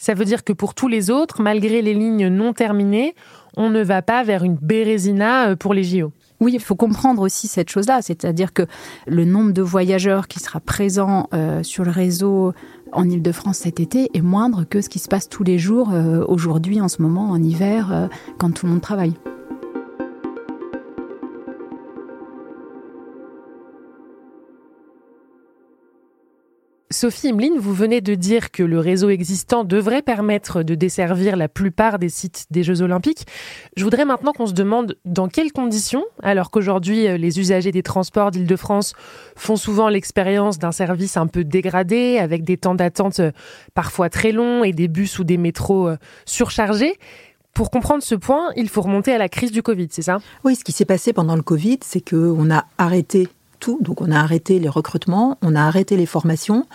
Ça 0.01 0.15
veut 0.15 0.25
dire 0.25 0.43
que 0.43 0.51
pour 0.51 0.74
tous 0.74 0.88
les 0.88 1.12
autres, 1.12 1.43
malgré 1.43 1.84
les 1.84 1.93
lignes 1.93 2.27
non 2.29 2.53
terminées, 2.53 3.13
on 3.55 3.70
ne 3.70 3.84
va 3.84 4.01
pas 4.01 4.24
vers 4.24 4.43
une 4.43 4.55
Bérésina 4.55 5.50
euh, 5.50 5.55
pour 5.55 5.75
les 5.75 5.84
JO. 5.84 6.12
Oui, 6.39 6.53
il 6.55 6.60
faut 6.60 6.75
comprendre 6.75 7.22
aussi 7.22 7.48
cette 7.48 7.70
chose-là, 7.70 8.01
c'est-à-dire 8.01 8.51
que 8.51 8.63
le 9.05 9.25
nombre 9.25 9.51
de 9.51 9.62
voyageurs 9.62 10.27
qui 10.27 10.39
sera 10.39 10.60
présent 10.60 11.27
euh, 11.36 11.62
sur 11.62 11.84
le 11.84 11.91
réseau 11.91 12.51
en 12.91 13.08
Ile-de-France 13.08 13.60
cet 13.60 13.79
été 13.79 14.10
est 14.15 14.22
moindre 14.22 14.63
que 14.67 14.81
ce 14.81 14.89
qui 14.89 14.98
se 14.98 15.08
passe 15.08 15.29
tous 15.29 15.43
les 15.43 15.60
jours 15.60 15.91
euh, 15.93 16.25
aujourd'hui, 16.27 16.81
en 16.81 16.88
ce 16.88 17.03
moment, 17.03 17.29
en 17.29 17.39
hiver, 17.39 18.10
quand 18.39 18.51
tout 18.55 18.65
le 18.65 18.72
monde 18.72 18.81
travaille. 18.81 19.13
Sophie 26.91 27.27
Emeline, 27.27 27.57
vous 27.57 27.74
venez 27.74 28.01
de 28.01 28.15
dire 28.15 28.51
que 28.51 28.63
le 28.63 28.77
réseau 28.77 29.10
existant 29.10 29.63
devrait 29.63 30.01
permettre 30.01 30.62
de 30.62 30.75
desservir 30.75 31.38
la 31.38 31.48
plupart 31.48 32.00
des 32.00 32.10
sites 32.10 32.48
des 32.51 32.63
Jeux 32.63 32.81
Olympiques. 32.81 33.25
Je 33.77 33.83
voudrais 33.83 34.03
maintenant 34.03 34.33
qu'on 34.33 34.45
se 34.45 34.53
demande 34.53 34.98
dans 35.05 35.29
quelles 35.29 35.53
conditions, 35.53 36.03
alors 36.21 36.51
qu'aujourd'hui 36.51 37.07
euh, 37.07 37.17
les 37.17 37.39
usagers 37.39 37.71
des 37.71 37.81
transports 37.81 38.31
d'Île-de-France 38.31 38.93
font 39.38 39.55
souvent 39.55 39.88
l'expérience 39.88 40.60
d'un 40.60 40.74
service 40.74 41.15
un 41.15 41.27
peu 41.27 41.45
dégradé, 41.45 42.17
avec 42.17 42.43
des 42.43 42.57
temps 42.57 42.75
d'attente 42.75 43.21
euh, 43.21 43.31
parfois 43.74 44.10
très 44.10 44.33
longs 44.33 44.65
et 44.65 44.74
des 44.74 44.89
bus 44.89 45.17
ou 45.17 45.24
des 45.24 45.38
métros 45.38 45.88
euh, 45.88 45.98
surchargés. 46.25 46.98
Pour 47.53 47.69
comprendre 47.69 48.03
ce 48.03 48.15
point, 48.15 48.50
il 48.57 48.67
faut 48.67 48.81
remonter 48.81 49.13
à 49.13 49.17
la 49.17 49.29
crise 49.29 49.51
du 49.51 49.63
Covid, 49.63 49.88
c'est 49.91 50.01
ça? 50.01 50.19
Oui, 50.43 50.55
ce 50.55 50.63
qui 50.63 50.71
s'est 50.74 50.86
passé 50.86 51.13
pendant 51.13 51.36
le 51.36 51.41
Covid, 51.41 51.79
c'est 51.83 52.01
qu'on 52.01 52.51
a 52.51 52.65
arrêté 52.77 53.29
donc 53.82 54.01
on 54.01 54.12
a 54.12 54.20
arrêté 54.20 54.60
les 54.60 54.70
recrutements, 54.70 55.38
on 55.41 55.56
a 55.56 55.62
arrêté 55.62 55.98
les 55.98 56.06
formations. 56.06 56.65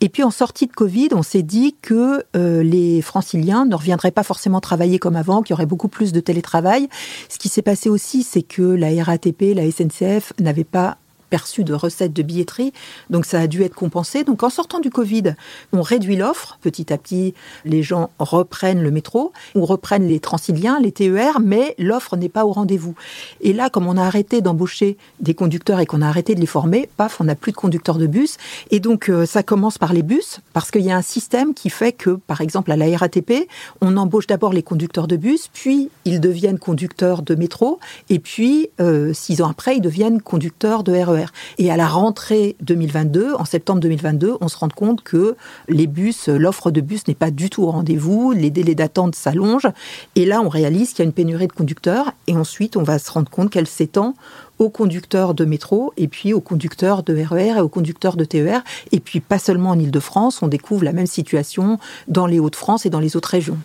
Et 0.00 0.08
puis 0.08 0.22
en 0.22 0.30
sortie 0.30 0.66
de 0.66 0.72
Covid, 0.72 1.08
on 1.12 1.22
s'est 1.22 1.42
dit 1.42 1.74
que 1.80 2.24
euh, 2.36 2.62
les 2.62 3.02
franciliens 3.02 3.64
ne 3.64 3.74
reviendraient 3.74 4.10
pas 4.10 4.22
forcément 4.22 4.60
travailler 4.60 4.98
comme 4.98 5.16
avant, 5.16 5.42
qu'il 5.42 5.52
y 5.52 5.54
aurait 5.54 5.66
beaucoup 5.66 5.88
plus 5.88 6.12
de 6.12 6.20
télétravail. 6.20 6.88
Ce 7.28 7.38
qui 7.38 7.48
s'est 7.48 7.62
passé 7.62 7.88
aussi, 7.88 8.22
c'est 8.22 8.42
que 8.42 8.62
la 8.62 9.02
RATP, 9.02 9.54
la 9.54 9.70
SNCF 9.70 10.32
n'avaient 10.40 10.64
pas 10.64 10.98
perçu 11.34 11.64
de 11.64 11.74
recettes 11.74 12.12
de 12.12 12.22
billetterie, 12.22 12.72
donc 13.10 13.26
ça 13.26 13.40
a 13.40 13.48
dû 13.48 13.64
être 13.64 13.74
compensé. 13.74 14.22
Donc 14.22 14.44
en 14.44 14.50
sortant 14.50 14.78
du 14.78 14.88
Covid, 14.88 15.34
on 15.72 15.82
réduit 15.82 16.14
l'offre, 16.14 16.58
petit 16.62 16.92
à 16.92 16.96
petit 16.96 17.34
les 17.64 17.82
gens 17.82 18.10
reprennent 18.20 18.80
le 18.80 18.92
métro, 18.92 19.32
ou 19.56 19.66
reprennent 19.66 20.06
les 20.06 20.20
transiliens, 20.20 20.78
les 20.78 20.92
TER, 20.92 21.40
mais 21.40 21.74
l'offre 21.76 22.16
n'est 22.16 22.28
pas 22.28 22.46
au 22.46 22.52
rendez-vous. 22.52 22.94
Et 23.40 23.52
là, 23.52 23.68
comme 23.68 23.88
on 23.88 23.96
a 23.96 24.04
arrêté 24.04 24.42
d'embaucher 24.42 24.96
des 25.18 25.34
conducteurs 25.34 25.80
et 25.80 25.86
qu'on 25.86 26.02
a 26.02 26.06
arrêté 26.06 26.36
de 26.36 26.40
les 26.40 26.46
former, 26.46 26.88
paf, 26.96 27.20
on 27.20 27.24
n'a 27.24 27.34
plus 27.34 27.50
de 27.50 27.56
conducteurs 27.56 27.98
de 27.98 28.06
bus. 28.06 28.36
Et 28.70 28.78
donc 28.78 29.08
euh, 29.08 29.26
ça 29.26 29.42
commence 29.42 29.76
par 29.76 29.92
les 29.92 30.04
bus, 30.04 30.38
parce 30.52 30.70
qu'il 30.70 30.82
y 30.82 30.92
a 30.92 30.96
un 30.96 31.02
système 31.02 31.52
qui 31.52 31.68
fait 31.68 31.90
que, 31.90 32.10
par 32.10 32.42
exemple, 32.42 32.70
à 32.70 32.76
la 32.76 32.96
RATP, 32.96 33.48
on 33.80 33.96
embauche 33.96 34.28
d'abord 34.28 34.52
les 34.52 34.62
conducteurs 34.62 35.08
de 35.08 35.16
bus, 35.16 35.50
puis 35.52 35.90
ils 36.04 36.20
deviennent 36.20 36.60
conducteurs 36.60 37.22
de 37.22 37.34
métro, 37.34 37.80
et 38.08 38.20
puis 38.20 38.68
euh, 38.80 39.12
six 39.12 39.42
ans 39.42 39.48
après, 39.48 39.78
ils 39.78 39.80
deviennent 39.80 40.22
conducteurs 40.22 40.84
de 40.84 40.92
RER. 40.92 41.23
Et 41.58 41.70
à 41.70 41.76
la 41.76 41.86
rentrée 41.86 42.56
2022, 42.60 43.34
en 43.34 43.44
septembre 43.44 43.80
2022, 43.80 44.36
on 44.40 44.48
se 44.48 44.56
rend 44.56 44.68
compte 44.68 45.02
que 45.02 45.36
les 45.68 45.86
bus, 45.86 46.28
l'offre 46.28 46.70
de 46.70 46.80
bus 46.80 47.06
n'est 47.08 47.14
pas 47.14 47.30
du 47.30 47.50
tout 47.50 47.62
au 47.62 47.70
rendez-vous, 47.70 48.32
les 48.32 48.50
délais 48.50 48.74
d'attente 48.74 49.14
s'allongent. 49.14 49.68
Et 50.16 50.26
là, 50.26 50.40
on 50.40 50.48
réalise 50.48 50.90
qu'il 50.90 51.00
y 51.00 51.02
a 51.02 51.06
une 51.06 51.12
pénurie 51.12 51.46
de 51.46 51.52
conducteurs. 51.52 52.12
Et 52.26 52.36
ensuite, 52.36 52.76
on 52.76 52.82
va 52.82 52.98
se 52.98 53.10
rendre 53.10 53.30
compte 53.30 53.50
qu'elle 53.50 53.66
s'étend 53.66 54.14
aux 54.58 54.70
conducteurs 54.70 55.34
de 55.34 55.44
métro 55.44 55.92
et 55.96 56.08
puis 56.08 56.32
aux 56.32 56.40
conducteurs 56.40 57.02
de 57.02 57.14
RER 57.14 57.54
e 57.54 57.56
et 57.58 57.60
aux 57.60 57.68
conducteurs 57.68 58.16
de 58.16 58.24
TER. 58.24 58.62
Et 58.92 59.00
puis 59.00 59.20
pas 59.20 59.38
seulement 59.38 59.70
en 59.70 59.78
Ile-de-France, 59.78 60.42
on 60.42 60.48
découvre 60.48 60.84
la 60.84 60.92
même 60.92 61.06
situation 61.06 61.78
dans 62.08 62.26
les 62.26 62.38
Hauts-de-France 62.38 62.86
et 62.86 62.90
dans 62.90 63.00
les 63.00 63.16
autres 63.16 63.30
régions. 63.30 63.58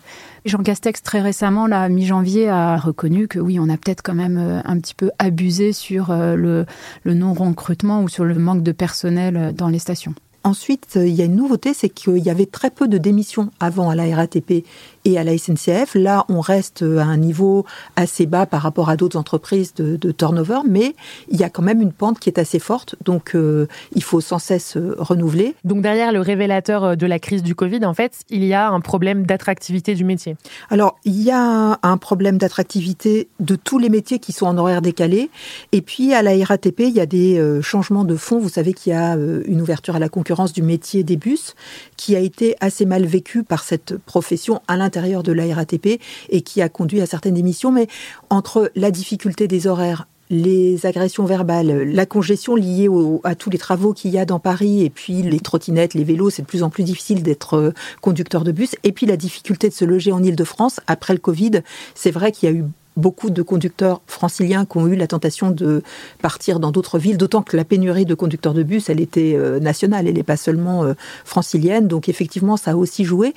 Jean 0.46 0.62
Castex, 0.62 1.02
très 1.02 1.20
récemment, 1.20 1.66
là, 1.66 1.88
mi-janvier, 1.88 2.48
a 2.48 2.78
reconnu 2.78 3.28
que 3.28 3.38
oui, 3.38 3.58
on 3.60 3.68
a 3.68 3.76
peut-être 3.76 4.02
quand 4.02 4.14
même 4.14 4.38
euh, 4.38 4.60
un 4.64 4.78
petit 4.78 4.94
peu 4.94 5.10
abusé 5.18 5.72
sur 5.72 6.10
euh, 6.10 6.34
le, 6.34 6.64
le 7.04 7.14
non-recrutement 7.14 8.02
ou 8.02 8.08
sur 8.08 8.24
le 8.24 8.34
manque 8.34 8.62
de 8.62 8.72
personnel 8.72 9.36
euh, 9.36 9.52
dans 9.52 9.68
les 9.68 9.78
stations. 9.78 10.14
Ensuite, 10.42 10.94
il 10.96 11.14
y 11.14 11.20
a 11.20 11.26
une 11.26 11.36
nouveauté, 11.36 11.74
c'est 11.74 11.90
qu'il 11.90 12.16
y 12.16 12.30
avait 12.30 12.46
très 12.46 12.70
peu 12.70 12.88
de 12.88 12.96
démissions 12.96 13.50
avant 13.60 13.90
à 13.90 13.94
la 13.94 14.16
RATP 14.16 14.64
et 15.04 15.18
à 15.18 15.24
la 15.24 15.36
SNCF. 15.36 15.94
Là, 15.94 16.24
on 16.28 16.40
reste 16.40 16.82
à 16.82 17.04
un 17.04 17.16
niveau 17.16 17.64
assez 17.96 18.26
bas 18.26 18.46
par 18.46 18.62
rapport 18.62 18.90
à 18.90 18.96
d'autres 18.96 19.18
entreprises 19.18 19.74
de, 19.74 20.12
turnover, 20.12 20.60
mais 20.68 20.94
il 21.30 21.38
y 21.38 21.44
a 21.44 21.50
quand 21.50 21.62
même 21.62 21.80
une 21.80 21.92
pente 21.92 22.18
qui 22.18 22.28
est 22.28 22.38
assez 22.38 22.58
forte, 22.58 22.96
donc 23.04 23.34
euh, 23.34 23.66
il 23.94 24.02
faut 24.02 24.20
sans 24.20 24.38
cesse 24.38 24.76
euh, 24.76 24.94
renouveler. 24.98 25.54
Donc 25.64 25.82
derrière 25.82 26.12
le 26.12 26.20
révélateur 26.20 26.84
euh, 26.84 26.94
de 26.96 27.06
la 27.06 27.18
crise 27.18 27.42
du 27.42 27.54
Covid, 27.54 27.84
en 27.84 27.94
fait, 27.94 28.20
il 28.28 28.44
y 28.44 28.52
a 28.52 28.68
un 28.68 28.80
problème 28.80 29.24
d'attractivité 29.24 29.94
du 29.94 30.04
métier. 30.04 30.36
Alors, 30.68 30.98
il 31.04 31.20
y 31.22 31.30
a 31.30 31.78
un 31.82 31.96
problème 31.96 32.38
d'attractivité 32.38 33.28
de 33.38 33.56
tous 33.56 33.78
les 33.78 33.88
métiers 33.88 34.18
qui 34.18 34.32
sont 34.32 34.46
en 34.46 34.58
horaire 34.58 34.82
décalé, 34.82 35.30
et 35.72 35.80
puis 35.80 36.12
à 36.12 36.22
la 36.22 36.32
RATP, 36.44 36.80
il 36.80 36.94
y 36.94 37.00
a 37.00 37.06
des 37.06 37.60
changements 37.62 38.04
de 38.04 38.16
fonds. 38.16 38.38
Vous 38.38 38.48
savez 38.48 38.72
qu'il 38.72 38.92
y 38.92 38.96
a 38.96 39.14
une 39.14 39.60
ouverture 39.60 39.96
à 39.96 39.98
la 39.98 40.08
concurrence 40.08 40.52
du 40.52 40.62
métier 40.62 41.02
des 41.02 41.16
bus, 41.16 41.54
qui 41.96 42.16
a 42.16 42.18
été 42.18 42.56
assez 42.60 42.84
mal 42.84 43.04
vécu 43.04 43.42
par 43.42 43.64
cette 43.64 43.96
profession 43.98 44.60
à 44.68 44.76
l'intérieur 44.76 44.89
de 44.90 45.32
la 45.32 45.54
RATP 45.54 46.00
et 46.28 46.42
qui 46.42 46.62
a 46.62 46.68
conduit 46.68 47.00
à 47.00 47.06
certaines 47.06 47.34
démissions. 47.34 47.72
Mais 47.72 47.86
entre 48.28 48.70
la 48.74 48.90
difficulté 48.90 49.48
des 49.48 49.66
horaires, 49.66 50.06
les 50.30 50.86
agressions 50.86 51.24
verbales, 51.24 51.82
la 51.82 52.06
congestion 52.06 52.54
liée 52.54 52.88
à 53.24 53.34
tous 53.34 53.50
les 53.50 53.58
travaux 53.58 53.92
qu'il 53.92 54.12
y 54.12 54.18
a 54.18 54.24
dans 54.24 54.38
Paris, 54.38 54.84
et 54.84 54.90
puis 54.90 55.22
les 55.22 55.40
trottinettes, 55.40 55.94
les 55.94 56.04
vélos, 56.04 56.30
c'est 56.30 56.42
de 56.42 56.46
plus 56.46 56.62
en 56.62 56.70
plus 56.70 56.84
difficile 56.84 57.24
d'être 57.24 57.54
euh, 57.54 57.74
conducteur 58.00 58.44
de 58.44 58.52
bus, 58.52 58.76
et 58.84 58.92
puis 58.92 59.06
la 59.06 59.16
difficulté 59.16 59.68
de 59.68 59.74
se 59.74 59.84
loger 59.84 60.12
en 60.12 60.22
Ile-de-France 60.22 60.78
après 60.86 61.14
le 61.14 61.18
Covid, 61.18 61.62
c'est 61.96 62.12
vrai 62.12 62.30
qu'il 62.30 62.48
y 62.48 62.52
a 62.52 62.54
eu 62.54 62.64
beaucoup 62.96 63.30
de 63.30 63.42
conducteurs 63.42 64.00
franciliens 64.06 64.64
qui 64.64 64.78
ont 64.78 64.86
eu 64.86 64.96
la 64.96 65.06
tentation 65.06 65.50
de 65.50 65.82
partir 66.20 66.60
dans 66.60 66.70
d'autres 66.70 66.98
villes, 66.98 67.16
d'autant 67.16 67.42
que 67.42 67.56
la 67.56 67.64
pénurie 67.64 68.04
de 68.04 68.14
conducteurs 68.14 68.54
de 68.54 68.62
bus, 68.62 68.88
elle 68.90 69.00
était 69.00 69.34
euh, 69.34 69.60
nationale, 69.60 70.06
elle 70.06 70.14
n'est 70.14 70.22
pas 70.22 70.36
seulement 70.36 70.84
euh, 70.84 70.94
francilienne, 71.24 71.88
donc 71.88 72.08
effectivement, 72.08 72.56
ça 72.56 72.72
a 72.72 72.76
aussi 72.76 73.04
joué. 73.04 73.34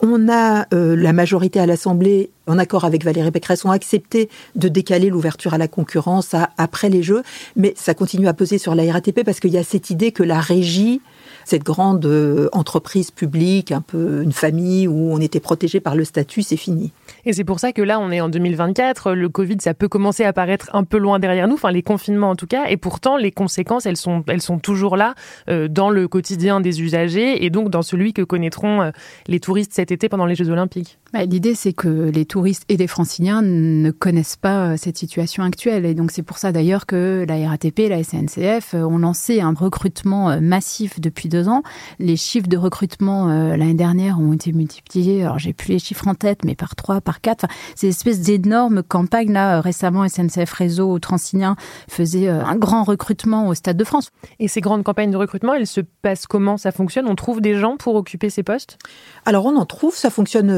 On 0.00 0.28
a 0.28 0.66
euh, 0.74 0.96
la 0.96 1.12
majorité 1.12 1.60
à 1.60 1.66
l'Assemblée, 1.66 2.30
en 2.46 2.58
accord 2.58 2.84
avec 2.84 3.04
Valérie 3.04 3.30
Pécresse, 3.30 3.64
ont 3.64 3.70
accepté 3.70 4.28
de 4.54 4.68
décaler 4.68 5.10
l'ouverture 5.10 5.54
à 5.54 5.58
la 5.58 5.68
concurrence 5.68 6.34
après 6.58 6.90
les 6.90 7.02
Jeux, 7.02 7.22
mais 7.54 7.74
ça 7.76 7.94
continue 7.94 8.28
à 8.28 8.34
peser 8.34 8.58
sur 8.58 8.74
la 8.74 8.92
RATP 8.92 9.24
parce 9.24 9.40
qu'il 9.40 9.52
y 9.52 9.58
a 9.58 9.64
cette 9.64 9.90
idée 9.90 10.12
que 10.12 10.22
la 10.22 10.40
régie 10.40 11.00
cette 11.46 11.62
grande 11.62 12.04
euh, 12.06 12.48
entreprise 12.50 13.12
publique, 13.12 13.70
un 13.70 13.80
peu 13.80 14.22
une 14.24 14.32
famille 14.32 14.88
où 14.88 15.12
on 15.12 15.20
était 15.20 15.38
protégé 15.38 15.78
par 15.78 15.94
le 15.94 16.04
statut, 16.04 16.42
c'est 16.42 16.56
fini. 16.56 16.90
Et 17.24 17.32
c'est 17.32 17.44
pour 17.44 17.60
ça 17.60 17.72
que 17.72 17.82
là, 17.82 18.00
on 18.00 18.10
est 18.10 18.20
en 18.20 18.28
2024. 18.28 19.12
Le 19.12 19.28
Covid, 19.28 19.58
ça 19.60 19.72
peut 19.72 19.86
commencer 19.86 20.24
à 20.24 20.32
paraître 20.32 20.68
un 20.72 20.82
peu 20.82 20.98
loin 20.98 21.20
derrière 21.20 21.46
nous, 21.46 21.54
enfin 21.54 21.70
les 21.70 21.84
confinements 21.84 22.30
en 22.30 22.34
tout 22.34 22.48
cas. 22.48 22.66
Et 22.68 22.76
pourtant, 22.76 23.16
les 23.16 23.30
conséquences, 23.30 23.86
elles 23.86 23.96
sont, 23.96 24.24
elles 24.26 24.42
sont 24.42 24.58
toujours 24.58 24.96
là 24.96 25.14
euh, 25.48 25.68
dans 25.68 25.88
le 25.88 26.08
quotidien 26.08 26.60
des 26.60 26.82
usagers 26.82 27.44
et 27.44 27.50
donc 27.50 27.70
dans 27.70 27.82
celui 27.82 28.12
que 28.12 28.22
connaîtront 28.22 28.82
euh, 28.82 28.90
les 29.28 29.38
touristes 29.38 29.72
cet 29.72 29.92
été 29.92 30.08
pendant 30.08 30.26
les 30.26 30.34
Jeux 30.34 30.50
Olympiques. 30.50 30.98
Bah, 31.12 31.24
l'idée, 31.26 31.54
c'est 31.54 31.72
que 31.72 32.10
les 32.12 32.24
touristes 32.24 32.64
et 32.68 32.76
les 32.76 32.88
franciliens 32.88 33.42
ne 33.42 33.92
connaissent 33.92 34.36
pas 34.36 34.76
cette 34.76 34.98
situation 34.98 35.44
actuelle. 35.44 35.86
Et 35.86 35.94
donc, 35.94 36.10
c'est 36.10 36.24
pour 36.24 36.38
ça 36.38 36.50
d'ailleurs 36.50 36.86
que 36.86 37.24
la 37.28 37.48
RATP 37.48 37.78
et 37.80 37.88
la 37.88 38.02
SNCF 38.02 38.74
ont 38.74 38.98
lancé 38.98 39.40
un 39.40 39.54
recrutement 39.54 40.40
massif 40.40 40.98
depuis 41.00 41.28
deux 41.28 41.35
ans. 41.44 41.62
Les 41.98 42.16
chiffres 42.16 42.48
de 42.48 42.56
recrutement 42.56 43.28
euh, 43.28 43.56
l'année 43.56 43.74
dernière 43.74 44.18
ont 44.20 44.32
été 44.32 44.52
multipliés, 44.52 45.22
alors 45.22 45.38
j'ai 45.38 45.52
plus 45.52 45.72
les 45.72 45.78
chiffres 45.78 46.08
en 46.08 46.14
tête, 46.14 46.44
mais 46.44 46.54
par 46.54 46.74
trois, 46.76 47.00
par 47.00 47.20
quatre. 47.20 47.44
Enfin, 47.44 47.54
c'est 47.74 47.86
une 47.86 47.90
espèce 47.90 48.20
d'énorme 48.20 48.82
campagne. 48.82 49.32
Là, 49.32 49.58
euh, 49.58 49.60
récemment, 49.60 50.08
SNCF 50.08 50.52
Réseau 50.52 50.98
Transilien 50.98 51.56
faisait 51.88 52.28
euh, 52.28 52.44
un 52.44 52.56
grand 52.56 52.84
recrutement 52.84 53.48
au 53.48 53.54
Stade 53.54 53.76
de 53.76 53.84
France. 53.84 54.10
Et 54.38 54.48
ces 54.48 54.60
grandes 54.60 54.82
campagnes 54.82 55.10
de 55.10 55.16
recrutement, 55.16 55.54
elles 55.54 55.66
se 55.66 55.80
passent 55.80 56.26
comment? 56.26 56.56
Ça 56.56 56.72
fonctionne? 56.72 57.06
On 57.08 57.14
trouve 57.14 57.40
des 57.40 57.54
gens 57.54 57.76
pour 57.76 57.94
occuper 57.94 58.30
ces 58.30 58.42
postes? 58.42 58.78
Alors, 59.24 59.46
on 59.46 59.56
en 59.56 59.66
trouve. 59.66 59.94
Ça 59.94 60.10
fonctionne. 60.10 60.50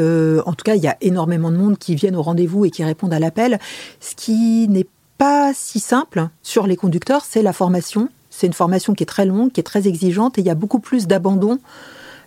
en 0.44 0.52
tout 0.52 0.64
cas, 0.64 0.74
il 0.74 0.82
y 0.82 0.88
a 0.88 0.96
énormément 1.00 1.50
de 1.50 1.56
monde 1.56 1.78
qui 1.78 1.94
viennent 1.94 2.16
au 2.16 2.22
rendez-vous 2.22 2.64
et 2.64 2.70
qui 2.70 2.84
répondent 2.84 3.12
à 3.12 3.18
l'appel. 3.18 3.58
Ce 4.00 4.14
qui 4.14 4.68
n'est 4.68 4.86
pas 5.18 5.52
si 5.52 5.80
simple 5.80 6.28
sur 6.42 6.66
les 6.66 6.76
conducteurs, 6.76 7.24
c'est 7.24 7.42
la 7.42 7.52
formation 7.52 8.08
c'est 8.30 8.46
une 8.46 8.52
formation 8.52 8.94
qui 8.94 9.02
est 9.02 9.06
très 9.06 9.26
longue, 9.26 9.52
qui 9.52 9.60
est 9.60 9.64
très 9.64 9.86
exigeante 9.86 10.38
et 10.38 10.42
il 10.42 10.46
y 10.46 10.50
a 10.50 10.54
beaucoup 10.54 10.80
plus 10.80 11.06
d'abandon 11.06 11.58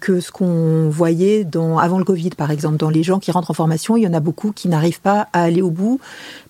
que 0.01 0.19
ce 0.19 0.31
qu'on 0.31 0.89
voyait 0.89 1.47
avant 1.79 1.99
le 1.99 2.03
Covid, 2.03 2.31
par 2.31 2.51
exemple. 2.51 2.77
Dans 2.77 2.89
les 2.89 3.03
gens 3.03 3.19
qui 3.19 3.31
rentrent 3.31 3.51
en 3.51 3.53
formation, 3.53 3.95
il 3.95 4.03
y 4.03 4.07
en 4.07 4.13
a 4.13 4.19
beaucoup 4.19 4.51
qui 4.51 4.67
n'arrivent 4.67 4.99
pas 4.99 5.29
à 5.31 5.43
aller 5.43 5.61
au 5.61 5.69
bout 5.69 5.99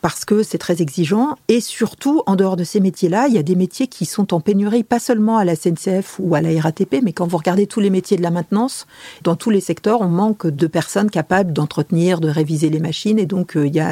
parce 0.02 0.26
que 0.26 0.42
c'est 0.42 0.58
très 0.58 0.82
exigeant. 0.82 1.36
Et 1.48 1.62
surtout, 1.62 2.24
en 2.26 2.36
dehors 2.36 2.56
de 2.56 2.64
ces 2.64 2.80
métiers-là, 2.80 3.28
il 3.28 3.36
y 3.36 3.38
a 3.38 3.44
des 3.44 3.56
métiers 3.56 3.88
qui 3.88 4.06
sont 4.06 4.34
en 4.34 4.40
pénurie, 4.40 4.84
pas 4.84 5.00
seulement 5.00 5.38
à 5.38 5.46
la 5.46 5.56
SNCF 5.56 6.16
ou 6.20 6.34
à 6.34 6.42
la 6.42 6.60
RATP, 6.60 7.02
mais 7.04 7.14
quand 7.14 7.28
vous 7.28 7.38
regardez 7.38 7.68
tous 7.68 7.82
les 7.82 7.90
métiers 7.90 8.18
de 8.18 8.24
la 8.24 8.32
maintenance, 8.32 8.88
dans 9.24 9.36
tous 9.36 9.50
les 9.50 9.62
secteurs, 9.62 10.02
on 10.02 10.08
manque 10.08 10.48
de 10.48 10.68
personnes 10.68 11.10
capables 11.10 11.54
d'entretenir, 11.54 12.22
de 12.22 12.30
réviser 12.30 12.70
les 12.70 12.80
machines. 12.80 13.20
Et 13.20 13.26
donc, 13.26 13.58
euh, 13.58 13.68
il 13.68 13.76
y 13.76 13.80
a 13.80 13.90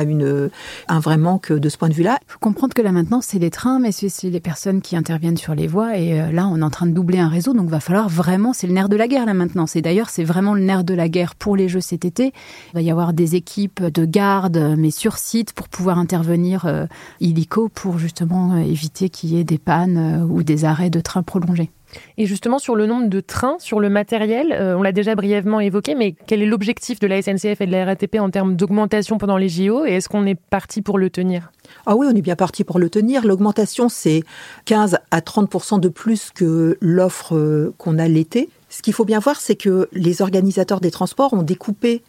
un 0.88 1.00
vrai 1.00 1.18
manque 1.18 1.51
de 1.51 1.70
ce 1.70 1.78
point 1.78 1.89
de 1.89 1.94
vue-là. 1.94 2.18
Il 2.28 2.32
faut 2.32 2.39
comprendre 2.39 2.74
que 2.74 2.82
la 2.82 2.94
maintenance, 2.94 3.25
c'est 3.28 3.39
les 3.39 3.51
trains, 3.51 3.80
mais 3.80 3.92
c'est 3.92 4.30
les 4.30 4.39
personnes 4.39 4.82
qui 4.82 4.96
interviennent 4.96 5.38
sur 5.38 5.54
les 5.54 5.68
voies. 5.68 5.98
Et 5.98 6.20
euh, 6.20 6.32
là, 6.32 6.48
on 6.48 6.62
est 6.62 6.63
en 6.63 6.70
train 6.70 6.86
de 6.86 6.92
doubler 6.92 7.20
un 7.20 7.28
réseau. 7.28 7.54
Donc, 7.54 7.70
va 7.70 7.80
falloir 7.80 8.08
vraiment, 8.08 8.54
c'est 8.54 8.68
le 8.68 8.74
nerf 8.74 8.89
de 8.89 8.96
la 8.96 9.08
guerre, 9.08 9.25
là, 9.25 9.34
maintenant. 9.50 9.65
Et 9.75 9.82
d'ailleurs, 9.82 10.10
c'est 10.10 10.24
vraiment 10.24 10.53
le 10.53 10.62
nerf 10.62 10.84
de 10.84 10.94
la 10.94 11.10
guerre 11.10 11.36
pour 11.36 11.56
les 11.56 11.68
Jeux 11.68 11.82
cet 11.82 12.06
été. 12.06 12.34
Il 12.70 12.75
va 12.75 12.82
y 12.82 12.91
avoir 12.91 13.13
des 13.13 13.36
équipes 13.36 13.84
de 13.84 14.06
garde, 14.06 14.75
mais 14.77 14.91
sur 14.91 15.18
site, 15.18 15.53
pour 15.53 15.70
pouvoir 15.70 15.98
intervenir 15.98 16.65
euh, 16.65 16.86
illico 17.20 17.70
pour 17.70 17.98
justement 17.98 18.58
éviter 18.58 19.10
qu'il 19.10 19.34
y 19.34 19.39
ait 19.39 19.44
des 19.44 19.58
pannes 19.58 20.27
ou 20.29 20.44
des 20.44 20.65
arrêts 20.65 20.89
de 20.89 21.00
trains 21.00 21.24
prolongés. 21.24 21.72
Et 22.18 22.25
justement, 22.25 22.60
sur 22.60 22.75
le 22.75 22.86
nombre 22.86 23.08
de 23.08 23.20
trains, 23.20 23.58
sur 23.60 23.79
le 23.79 23.89
matériel, 23.89 24.51
euh, 24.51 24.77
on 24.77 24.82
l'a 24.82 24.91
déjà 24.91 25.15
brièvement 25.15 25.60
évoqué, 25.60 25.96
mais 25.96 26.13
quel 26.27 26.41
est 26.41 26.46
l'objectif 26.46 27.00
de 27.00 27.08
la 27.08 27.22
SNCF 27.22 27.62
et 27.62 27.65
de 27.65 27.72
la 27.72 27.86
RATP 27.86 28.18
en 28.20 28.29
termes 28.29 28.56
d'augmentation 28.56 29.18
pendant 29.18 29.38
les 29.38 29.50
JO 29.50 29.86
et 29.86 29.94
est-ce 29.94 30.10
qu'on 30.10 30.25
est 30.25 30.36
parti 30.36 30.82
pour 30.82 30.98
le 30.98 31.10
tenir? 31.10 31.51
Ah 31.86 31.96
oui, 31.96 32.08
on 32.10 32.15
est 32.15 32.22
bien 32.22 32.36
parti 32.36 32.63
pour 32.63 32.79
le 32.79 32.89
tenir. 32.89 33.25
L'augmentation, 33.25 33.89
c'est 33.89 34.24
15 34.65 35.00
à 35.12 35.20
30% 35.20 35.79
de 35.79 35.89
plus 35.89 36.32
que 36.34 36.77
l'offre 36.82 37.36
euh, 37.36 37.74
qu'on 37.77 37.98
a 37.98 38.08
l'été. 38.08 38.50
Ce 38.70 38.82
qu'il 38.82 38.94
faut 38.94 39.06
bien 39.06 39.20
voir, 39.20 39.42
c'est 39.42 39.56
que 39.56 39.90
les 39.92 40.22
organisateurs 40.22 40.80
des 40.80 40.92
transports 40.92 41.34
ont 41.34 41.44
découpé 41.44 42.04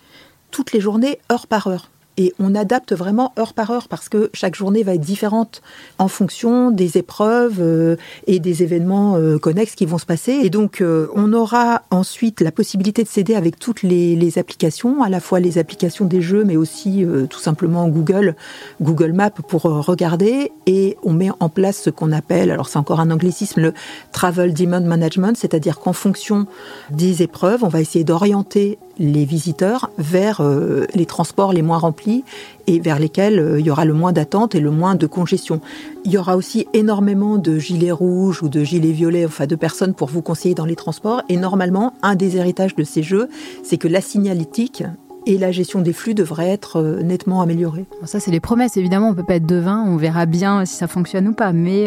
toutes 0.51 0.73
les 0.73 0.81
journées 0.81 1.19
heure 1.33 1.47
par 1.47 1.67
heure 1.67 1.91
et 2.21 2.35
on 2.39 2.55
adapte 2.55 2.93
vraiment 2.93 3.33
heure 3.39 3.55
par 3.55 3.71
heure 3.71 3.89
parce 3.89 4.11
que 4.11 4.29
chaque 4.35 4.55
journée 4.55 4.83
va 4.83 4.95
être 4.95 5.01
différente 5.01 5.63
en 5.99 6.07
fonction 6.07 6.71
des 6.71 6.99
épreuves 6.99 7.61
euh, 7.61 7.97
et 8.27 8.41
des 8.41 8.63
événements 8.63 9.17
euh, 9.17 9.39
connexes 9.39 9.75
qui 9.75 9.87
vont 9.87 9.97
se 9.97 10.05
passer. 10.05 10.33
Et 10.33 10.51
donc, 10.51 10.83
euh, 10.83 11.09
on 11.15 11.33
aura 11.33 11.81
ensuite 11.91 12.43
la 12.43 12.53
possibilité 12.53 13.05
de 13.05 13.09
s'aider 13.09 13.35
avec 13.35 13.59
toutes 13.59 13.83
les, 13.83 14.17
les, 14.17 14.37
applications, 14.37 15.03
à 15.03 15.09
la 15.09 15.19
fois 15.19 15.41
les 15.41 15.57
applications 15.57 16.05
des 16.05 16.21
jeux, 16.21 16.45
mais 16.45 16.59
aussi 16.59 17.07
tout 17.31 17.39
simplement 17.39 17.89
Google, 17.89 18.37
Google 18.83 19.13
Maps 19.13 19.31
pour 19.31 19.63
regarder. 19.63 20.53
Et 20.67 20.99
on 21.03 21.15
met 21.15 21.31
en 21.41 21.49
place 21.49 21.81
ce 21.85 21.91
qu'on 21.91 22.13
appelle, 22.13 22.51
alors 22.51 22.69
c'est 22.69 22.79
encore 22.79 23.01
un 23.01 23.11
anglicisme, 23.11 23.61
le 23.63 23.73
Travel 24.13 24.53
Demand 24.53 24.83
Management, 24.83 25.39
c'est-à-dire 25.39 25.79
qu'en 25.79 25.95
fonction 25.95 26.47
des 26.91 27.23
épreuves, 27.23 27.65
on 27.65 27.69
va 27.69 27.81
essayer 27.81 28.05
d'orienter 28.05 28.79
les 29.01 29.25
visiteurs 29.25 29.91
vers 29.99 30.41
euh, 30.43 30.87
les 30.95 31.07
transports 31.07 31.53
les 31.53 31.63
moins 31.63 31.79
remplis 31.79 32.23
et 32.67 32.79
vers 32.81 32.99
lesquels 32.99 33.39
euh, 33.39 33.59
il 33.59 33.67
y 33.67 33.71
aura 33.71 33.87
le 33.87 33.95
moins 33.95 34.13
d'attente 34.13 34.55
et 34.55 34.61
le 34.61 34.71
moins 34.71 34.95
de 34.95 35.07
congestion. 35.07 35.61
Il 36.05 36.13
y 36.13 36.19
aura 36.19 36.37
aussi 36.37 36.69
énormément 36.75 37.39
de 37.39 37.59
gilets 37.59 37.91
rouges 37.91 38.43
ou 38.43 38.49
de 38.49 38.63
gilets 38.63 38.93
violets, 38.93 39.25
enfin 39.25 39.47
de 39.47 39.57
personnes 39.57 39.95
pour 39.95 40.09
vous 40.09 40.21
conseiller 40.21 40.55
dans 40.55 40.67
les 40.67 40.77
transports. 40.77 41.23
Et 41.31 41.39
normalement, 41.39 41.95
un 42.03 42.15
des 42.15 42.37
héritages 42.37 42.77
de 42.77 42.85
ces 42.85 43.03
jeux, 43.03 43.29
c'est 43.65 43.79
que 43.79 43.89
la 43.89 44.03
signalétique 44.03 44.85
et 45.27 45.39
la 45.39 45.51
gestion 45.51 45.81
des 45.81 45.95
flux 45.95 46.15
devrait 46.15 46.49
être 46.49 46.77
euh, 46.77 47.03
nettement 47.03 47.41
améliorée. 47.41 47.87
Ça, 48.05 48.21
c'est 48.21 48.31
les 48.31 48.41
promesses. 48.41 48.77
Évidemment, 48.77 49.09
on 49.09 49.15
peut 49.15 49.25
pas 49.25 49.37
être 49.37 49.47
devin. 49.47 49.83
On 49.87 49.97
verra 49.97 50.27
bien 50.27 50.67
si 50.67 50.77
ça 50.77 50.89
fonctionne 50.89 51.27
ou 51.27 51.33
pas. 51.33 51.53
Mais 51.53 51.87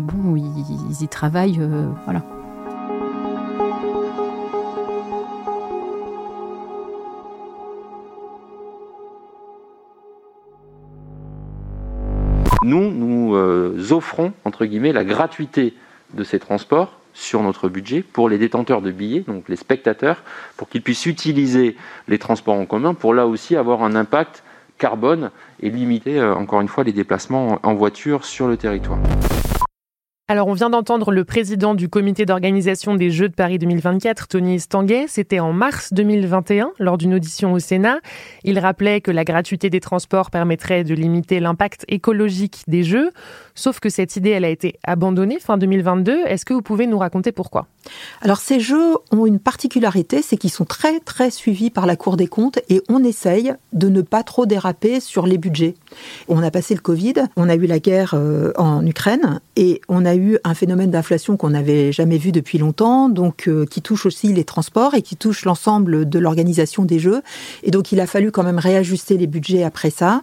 bon, 0.00 0.36
ils, 0.36 1.02
y 1.02 1.08
travaillent. 1.08 1.60
voilà. 2.04 2.22
Nous, 12.64 12.90
nous 12.90 13.34
euh, 13.34 13.76
offrons, 13.90 14.32
entre 14.46 14.64
guillemets, 14.64 14.94
la 14.94 15.04
gratuité 15.04 15.74
de 16.14 16.24
ces 16.24 16.38
transports 16.38 16.98
sur 17.12 17.42
notre 17.42 17.68
budget 17.68 18.00
pour 18.00 18.30
les 18.30 18.38
détenteurs 18.38 18.80
de 18.80 18.90
billets, 18.90 19.20
donc 19.20 19.50
les 19.50 19.56
spectateurs, 19.56 20.22
pour 20.56 20.70
qu'ils 20.70 20.80
puissent 20.80 21.04
utiliser 21.04 21.76
les 22.08 22.18
transports 22.18 22.54
en 22.54 22.64
commun 22.64 22.94
pour 22.94 23.12
là 23.12 23.26
aussi 23.26 23.54
avoir 23.54 23.82
un 23.82 23.94
impact 23.94 24.44
carbone 24.78 25.30
et 25.60 25.68
limiter, 25.68 26.18
euh, 26.18 26.34
encore 26.34 26.62
une 26.62 26.68
fois, 26.68 26.84
les 26.84 26.92
déplacements 26.92 27.58
en 27.62 27.74
voiture 27.74 28.24
sur 28.24 28.48
le 28.48 28.56
territoire. 28.56 28.98
Alors, 30.26 30.48
on 30.48 30.54
vient 30.54 30.70
d'entendre 30.70 31.12
le 31.12 31.22
président 31.22 31.74
du 31.74 31.90
comité 31.90 32.24
d'organisation 32.24 32.94
des 32.94 33.10
Jeux 33.10 33.28
de 33.28 33.34
Paris 33.34 33.58
2024, 33.58 34.26
Tony 34.26 34.54
Estanguet. 34.54 35.04
C'était 35.06 35.38
en 35.38 35.52
mars 35.52 35.92
2021, 35.92 36.70
lors 36.78 36.96
d'une 36.96 37.12
audition 37.12 37.52
au 37.52 37.58
Sénat. 37.58 37.98
Il 38.42 38.58
rappelait 38.58 39.02
que 39.02 39.10
la 39.10 39.24
gratuité 39.24 39.68
des 39.68 39.80
transports 39.80 40.30
permettrait 40.30 40.82
de 40.82 40.94
limiter 40.94 41.40
l'impact 41.40 41.84
écologique 41.88 42.62
des 42.68 42.84
Jeux. 42.84 43.10
Sauf 43.54 43.80
que 43.80 43.90
cette 43.90 44.16
idée, 44.16 44.30
elle 44.30 44.46
a 44.46 44.48
été 44.48 44.78
abandonnée 44.82 45.38
fin 45.40 45.58
2022. 45.58 46.24
Est-ce 46.24 46.46
que 46.46 46.54
vous 46.54 46.62
pouvez 46.62 46.86
nous 46.86 46.98
raconter 46.98 47.30
pourquoi? 47.30 47.66
Alors, 48.22 48.38
ces 48.38 48.60
Jeux 48.60 48.94
ont 49.12 49.26
une 49.26 49.38
particularité, 49.38 50.22
c'est 50.22 50.38
qu'ils 50.38 50.50
sont 50.50 50.64
très, 50.64 51.00
très 51.00 51.30
suivis 51.30 51.68
par 51.68 51.84
la 51.84 51.96
Cour 51.96 52.16
des 52.16 52.28
comptes 52.28 52.60
et 52.70 52.80
on 52.88 53.04
essaye 53.04 53.52
de 53.74 53.90
ne 53.90 54.00
pas 54.00 54.22
trop 54.22 54.46
déraper 54.46 55.00
sur 55.00 55.26
les 55.26 55.36
budgets. 55.36 55.74
On 56.28 56.42
a 56.42 56.50
passé 56.50 56.74
le 56.74 56.80
Covid, 56.80 57.26
on 57.36 57.50
a 57.50 57.56
eu 57.56 57.66
la 57.66 57.78
guerre 57.78 58.14
euh, 58.14 58.52
en 58.56 58.86
Ukraine 58.86 59.40
et 59.56 59.82
on 59.90 60.06
a 60.06 60.13
eu 60.16 60.38
un 60.44 60.54
phénomène 60.54 60.90
d'inflation 60.90 61.36
qu'on 61.36 61.50
n'avait 61.50 61.92
jamais 61.92 62.18
vu 62.18 62.32
depuis 62.32 62.58
longtemps, 62.58 63.08
donc 63.08 63.48
euh, 63.48 63.66
qui 63.66 63.82
touche 63.82 64.06
aussi 64.06 64.32
les 64.32 64.44
transports 64.44 64.94
et 64.94 65.02
qui 65.02 65.16
touche 65.16 65.44
l'ensemble 65.44 66.08
de 66.08 66.18
l'organisation 66.18 66.84
des 66.84 66.98
Jeux. 66.98 67.22
Et 67.62 67.70
donc 67.70 67.92
il 67.92 68.00
a 68.00 68.06
fallu 68.06 68.30
quand 68.30 68.42
même 68.42 68.58
réajuster 68.58 69.16
les 69.16 69.26
budgets 69.26 69.62
après 69.62 69.90
ça. 69.90 70.22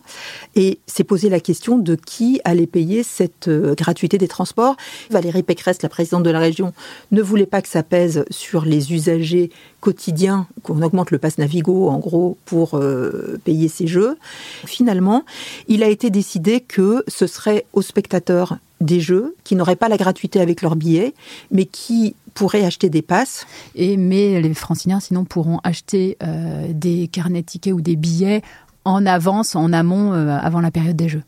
Et 0.56 0.80
s'est 0.86 1.04
posé 1.04 1.30
la 1.30 1.40
question 1.40 1.78
de 1.78 1.96
qui 1.96 2.42
allait 2.44 2.68
payer 2.68 3.04
cette 3.04 3.48
euh, 3.48 3.76
gratuité 3.76 4.18
des 4.18 4.28
transports. 4.28 4.76
Valérie 5.10 5.44
Pécresse, 5.44 5.82
la 5.82 5.90
présidente 5.90 6.24
de 6.24 6.30
la 6.30 6.40
région, 6.40 6.74
ne 7.12 7.22
voulait 7.22 7.46
pas 7.46 7.62
que 7.62 7.70
ça 7.70 7.84
pèse 7.84 8.26
sur 8.30 8.66
les 8.66 8.94
usagers 8.94 9.52
quotidiens, 9.82 10.48
qu'on 10.64 10.82
augmente 10.82 11.12
le 11.12 11.18
pass 11.18 11.38
Navigo 11.38 11.90
en 11.90 12.00
gros 12.00 12.38
pour 12.46 12.78
euh, 12.78 13.40
payer 13.44 13.68
ces 13.68 13.88
jeux. 13.88 14.18
Finalement, 14.66 15.26
il 15.68 15.84
a 15.84 15.88
été 15.88 16.10
décidé 16.10 16.62
que 16.62 17.04
ce 17.08 17.28
serait 17.28 17.66
aux 17.74 17.82
spectateurs 17.82 18.58
des 18.80 19.00
jeux 19.00 19.36
qui 19.44 19.56
n'auraient 19.56 19.76
pas 19.76 19.90
la 19.90 19.98
gratuité 19.98 20.40
avec 20.40 20.62
leurs 20.62 20.76
billets, 20.76 21.14
mais 21.52 21.66
qui 21.66 22.16
pourraient 22.34 22.64
acheter 22.64 22.90
des 22.90 23.02
passes. 23.02 23.46
Et 23.76 23.98
mais 23.98 24.40
les 24.42 24.54
franciliens, 24.54 25.00
sinon, 25.00 25.26
pourront 25.26 25.60
acheter 25.64 26.18
euh, 26.24 26.68
des 26.72 27.08
carnets 27.08 27.44
tickets 27.44 27.74
ou 27.74 27.82
des 27.82 27.96
billets 27.96 28.42
en 28.86 29.06
avance, 29.06 29.56
en 29.56 29.74
amont, 29.74 30.14
euh, 30.14 30.38
avant 30.42 30.62
la 30.62 30.72
période 30.72 30.96
des 30.96 31.10
jeux. 31.10 31.24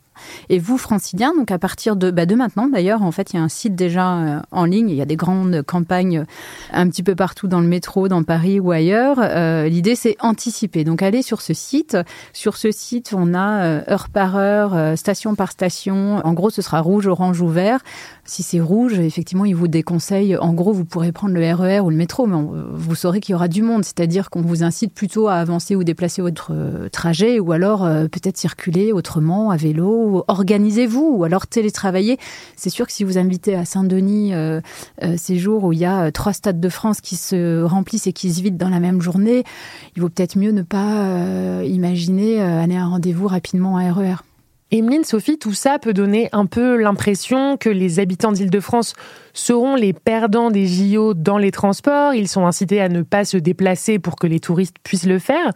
Et 0.49 0.59
vous, 0.59 0.77
francilien, 0.77 1.33
donc 1.35 1.51
à 1.51 1.59
partir 1.59 1.95
de, 1.95 2.11
bah 2.11 2.25
de 2.25 2.35
maintenant 2.35 2.67
d'ailleurs, 2.67 3.01
en 3.01 3.11
fait, 3.11 3.33
il 3.33 3.37
y 3.37 3.39
a 3.39 3.43
un 3.43 3.49
site 3.49 3.75
déjà 3.75 4.13
euh, 4.17 4.39
en 4.51 4.65
ligne, 4.65 4.89
il 4.89 4.95
y 4.95 5.01
a 5.01 5.05
des 5.05 5.15
grandes 5.15 5.61
campagnes 5.63 6.19
euh, 6.19 6.25
un 6.71 6.87
petit 6.89 7.03
peu 7.03 7.15
partout 7.15 7.47
dans 7.47 7.59
le 7.59 7.67
métro, 7.67 8.07
dans 8.07 8.23
Paris 8.23 8.59
ou 8.59 8.71
ailleurs. 8.71 9.17
Euh, 9.19 9.67
L'idée, 9.67 9.95
c'est 9.95 10.15
anticiper. 10.19 10.83
Donc 10.83 11.01
allez 11.01 11.21
sur 11.21 11.41
ce 11.41 11.53
site. 11.53 11.97
Sur 12.33 12.57
ce 12.57 12.71
site, 12.71 13.13
on 13.15 13.33
a 13.33 13.81
heure 13.89 14.09
par 14.09 14.35
heure, 14.35 14.97
station 14.97 15.35
par 15.35 15.51
station. 15.51 16.21
En 16.23 16.33
gros, 16.33 16.49
ce 16.49 16.61
sera 16.61 16.81
rouge, 16.81 17.07
orange 17.07 17.41
ou 17.41 17.47
vert. 17.47 17.79
Si 18.25 18.43
c'est 18.43 18.59
rouge, 18.59 18.99
effectivement, 18.99 19.45
il 19.45 19.55
vous 19.55 19.67
déconseille. 19.67 20.37
En 20.37 20.53
gros, 20.53 20.73
vous 20.73 20.85
pourrez 20.85 21.11
prendre 21.11 21.33
le 21.33 21.53
RER 21.53 21.79
e 21.79 21.81
ou 21.81 21.89
le 21.89 21.95
métro, 21.95 22.25
mais 22.25 22.37
vous 22.73 22.95
saurez 22.95 23.19
qu'il 23.19 23.33
y 23.33 23.35
aura 23.35 23.47
du 23.47 23.61
monde. 23.61 23.83
C'est-à-dire 23.83 24.29
qu'on 24.29 24.41
vous 24.41 24.63
incite 24.63 24.93
plutôt 24.93 25.27
à 25.27 25.35
avancer 25.35 25.75
ou 25.75 25.83
déplacer 25.83 26.21
votre 26.21 26.53
trajet 26.91 27.39
ou 27.39 27.51
alors 27.51 27.81
peut-être 28.09 28.37
circuler 28.37 28.91
autrement 28.91 29.51
à 29.51 29.57
vélo 29.57 30.02
organisez-vous 30.27 31.15
ou 31.17 31.23
alors 31.23 31.47
télétravaillez. 31.47 32.17
C'est 32.55 32.69
sûr 32.69 32.85
que 32.85 32.91
si 32.91 33.03
vous 33.03 33.17
invitez 33.17 33.55
à 33.55 33.65
Saint-Denis 33.65 34.33
euh, 34.33 34.61
euh, 35.03 35.15
ces 35.17 35.37
jours 35.37 35.63
où 35.63 35.73
il 35.73 35.79
y 35.79 35.85
a 35.85 36.03
euh, 36.05 36.11
trois 36.11 36.33
stades 36.33 36.59
de 36.59 36.69
France 36.69 37.01
qui 37.01 37.15
se 37.15 37.63
remplissent 37.63 38.07
et 38.07 38.13
qui 38.13 38.33
se 38.33 38.41
vident 38.41 38.57
dans 38.57 38.69
la 38.69 38.79
même 38.79 39.01
journée, 39.01 39.43
il 39.95 40.01
vaut 40.01 40.09
peut-être 40.09 40.37
mieux 40.37 40.51
ne 40.51 40.61
pas 40.61 41.63
imaginer 41.63 42.41
aller 42.41 42.75
à 42.75 42.83
un 42.83 42.89
rendez-vous 42.89 43.27
rapidement 43.27 43.77
à 43.77 43.91
RER. 43.91 44.15
Emeline, 44.73 45.03
Sophie, 45.03 45.37
tout 45.37 45.53
ça 45.53 45.77
peut 45.77 45.93
donner 45.93 46.29
un 46.31 46.47
peu 46.47 46.81
l'impression 46.81 47.57
que 47.57 47.69
les 47.69 47.99
habitants 47.99 48.31
d'Île-de-France 48.31 48.95
seront 49.31 49.75
les 49.75 49.93
perdants 49.93 50.49
des 50.49 50.65
JO 50.65 51.13
dans 51.13 51.37
les 51.37 51.51
transports. 51.51 52.15
Ils 52.15 52.27
sont 52.27 52.47
incités 52.47 52.81
à 52.81 52.89
ne 52.89 53.03
pas 53.03 53.23
se 53.23 53.37
déplacer 53.37 53.99
pour 53.99 54.15
que 54.15 54.25
les 54.25 54.39
touristes 54.39 54.77
puissent 54.81 55.05
le 55.05 55.19
faire. 55.19 55.51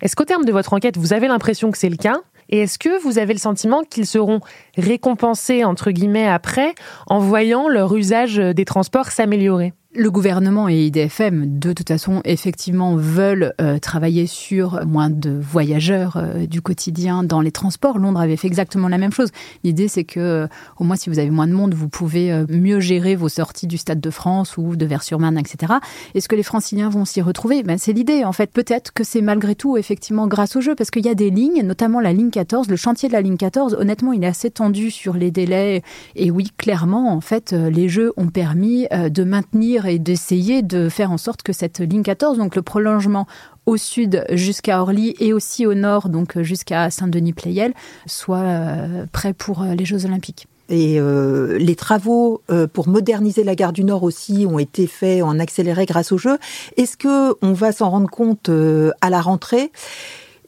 Est-ce 0.00 0.16
qu'au 0.16 0.24
terme 0.24 0.46
de 0.46 0.52
votre 0.52 0.72
enquête, 0.72 0.96
vous 0.96 1.12
avez 1.12 1.28
l'impression 1.28 1.70
que 1.70 1.76
c'est 1.76 1.90
le 1.90 1.98
cas? 1.98 2.22
Et 2.48 2.60
est-ce 2.60 2.78
que 2.78 3.02
vous 3.02 3.18
avez 3.18 3.32
le 3.32 3.38
sentiment 3.38 3.82
qu'ils 3.82 4.06
seront 4.06 4.40
récompensés, 4.76 5.64
entre 5.64 5.90
guillemets, 5.90 6.28
après, 6.28 6.74
en 7.06 7.18
voyant 7.18 7.68
leur 7.68 7.94
usage 7.94 8.36
des 8.36 8.64
transports 8.64 9.10
s'améliorer? 9.10 9.72
Le 9.94 10.10
gouvernement 10.10 10.70
et 10.70 10.86
IDFM, 10.86 11.58
de 11.58 11.74
toute 11.74 11.88
façon, 11.88 12.22
effectivement, 12.24 12.96
veulent 12.96 13.52
euh, 13.60 13.78
travailler 13.78 14.26
sur 14.26 14.86
moins 14.86 15.10
de 15.10 15.38
voyageurs 15.38 16.16
euh, 16.16 16.46
du 16.46 16.62
quotidien 16.62 17.24
dans 17.24 17.42
les 17.42 17.52
transports. 17.52 17.98
Londres 17.98 18.18
avait 18.18 18.38
fait 18.38 18.46
exactement 18.46 18.88
la 18.88 18.96
même 18.96 19.12
chose. 19.12 19.28
L'idée, 19.64 19.88
c'est 19.88 20.04
que, 20.04 20.18
euh, 20.18 20.46
au 20.78 20.84
moins, 20.84 20.96
si 20.96 21.10
vous 21.10 21.18
avez 21.18 21.28
moins 21.28 21.46
de 21.46 21.52
monde, 21.52 21.74
vous 21.74 21.90
pouvez 21.90 22.32
mieux 22.48 22.80
gérer 22.80 23.16
vos 23.16 23.28
sorties 23.28 23.66
du 23.66 23.76
Stade 23.76 24.00
de 24.00 24.08
France 24.08 24.56
ou 24.56 24.76
de 24.76 24.86
Vers-sur-Marne, 24.86 25.36
etc. 25.36 25.74
Est-ce 26.14 26.26
que 26.26 26.36
les 26.36 26.42
franciliens 26.42 26.88
vont 26.88 27.04
s'y 27.04 27.20
retrouver? 27.20 27.62
Ben, 27.62 27.76
C'est 27.76 27.92
l'idée, 27.92 28.24
en 28.24 28.32
fait. 28.32 28.50
Peut-être 28.50 28.94
que 28.94 29.04
c'est 29.04 29.20
malgré 29.20 29.54
tout, 29.54 29.76
effectivement, 29.76 30.26
grâce 30.26 30.56
au 30.56 30.62
jeu, 30.62 30.74
parce 30.74 30.90
qu'il 30.90 31.04
y 31.04 31.10
a 31.10 31.14
des 31.14 31.28
lignes, 31.28 31.64
notamment 31.64 32.00
la 32.00 32.14
ligne 32.14 32.30
14, 32.30 32.70
le 32.70 32.76
chantier 32.76 33.10
de 33.10 33.12
la 33.12 33.20
ligne 33.20 33.36
14. 33.36 33.76
Honnêtement, 33.78 34.14
il 34.14 34.24
est 34.24 34.28
assez 34.28 34.50
tendu 34.50 34.90
sur 34.90 35.12
les 35.12 35.30
délais. 35.30 35.82
Et 36.16 36.30
oui, 36.30 36.50
clairement, 36.56 37.12
en 37.12 37.20
fait, 37.20 37.52
les 37.52 37.90
jeux 37.90 38.14
ont 38.16 38.28
permis 38.28 38.86
de 38.90 39.24
maintenir 39.24 39.81
et 39.86 39.98
d'essayer 39.98 40.62
de 40.62 40.88
faire 40.88 41.10
en 41.10 41.18
sorte 41.18 41.42
que 41.42 41.52
cette 41.52 41.80
ligne 41.80 42.02
14, 42.02 42.38
donc 42.38 42.56
le 42.56 42.62
prolongement 42.62 43.26
au 43.66 43.76
sud 43.76 44.24
jusqu'à 44.30 44.80
Orly 44.80 45.14
et 45.20 45.32
aussi 45.32 45.66
au 45.66 45.74
nord, 45.74 46.08
donc 46.08 46.40
jusqu'à 46.40 46.90
Saint-Denis-Pleyel, 46.90 47.74
soit 48.06 48.38
euh, 48.38 49.06
prêt 49.12 49.32
pour 49.32 49.62
euh, 49.62 49.74
les 49.74 49.84
Jeux 49.84 50.04
Olympiques. 50.04 50.46
Et 50.68 50.98
euh, 50.98 51.58
les 51.58 51.76
travaux 51.76 52.40
pour 52.72 52.88
moderniser 52.88 53.44
la 53.44 53.54
gare 53.54 53.74
du 53.74 53.84
Nord 53.84 54.04
aussi 54.04 54.46
ont 54.48 54.58
été 54.58 54.86
faits 54.86 55.22
en 55.22 55.38
accéléré 55.38 55.84
grâce 55.84 56.12
au 56.12 56.18
jeu. 56.18 56.38
Est-ce 56.78 56.96
que 56.96 57.34
on 57.42 57.52
va 57.52 57.72
s'en 57.72 57.90
rendre 57.90 58.08
compte 58.08 58.48
à 59.00 59.10
la 59.10 59.20
rentrée? 59.20 59.70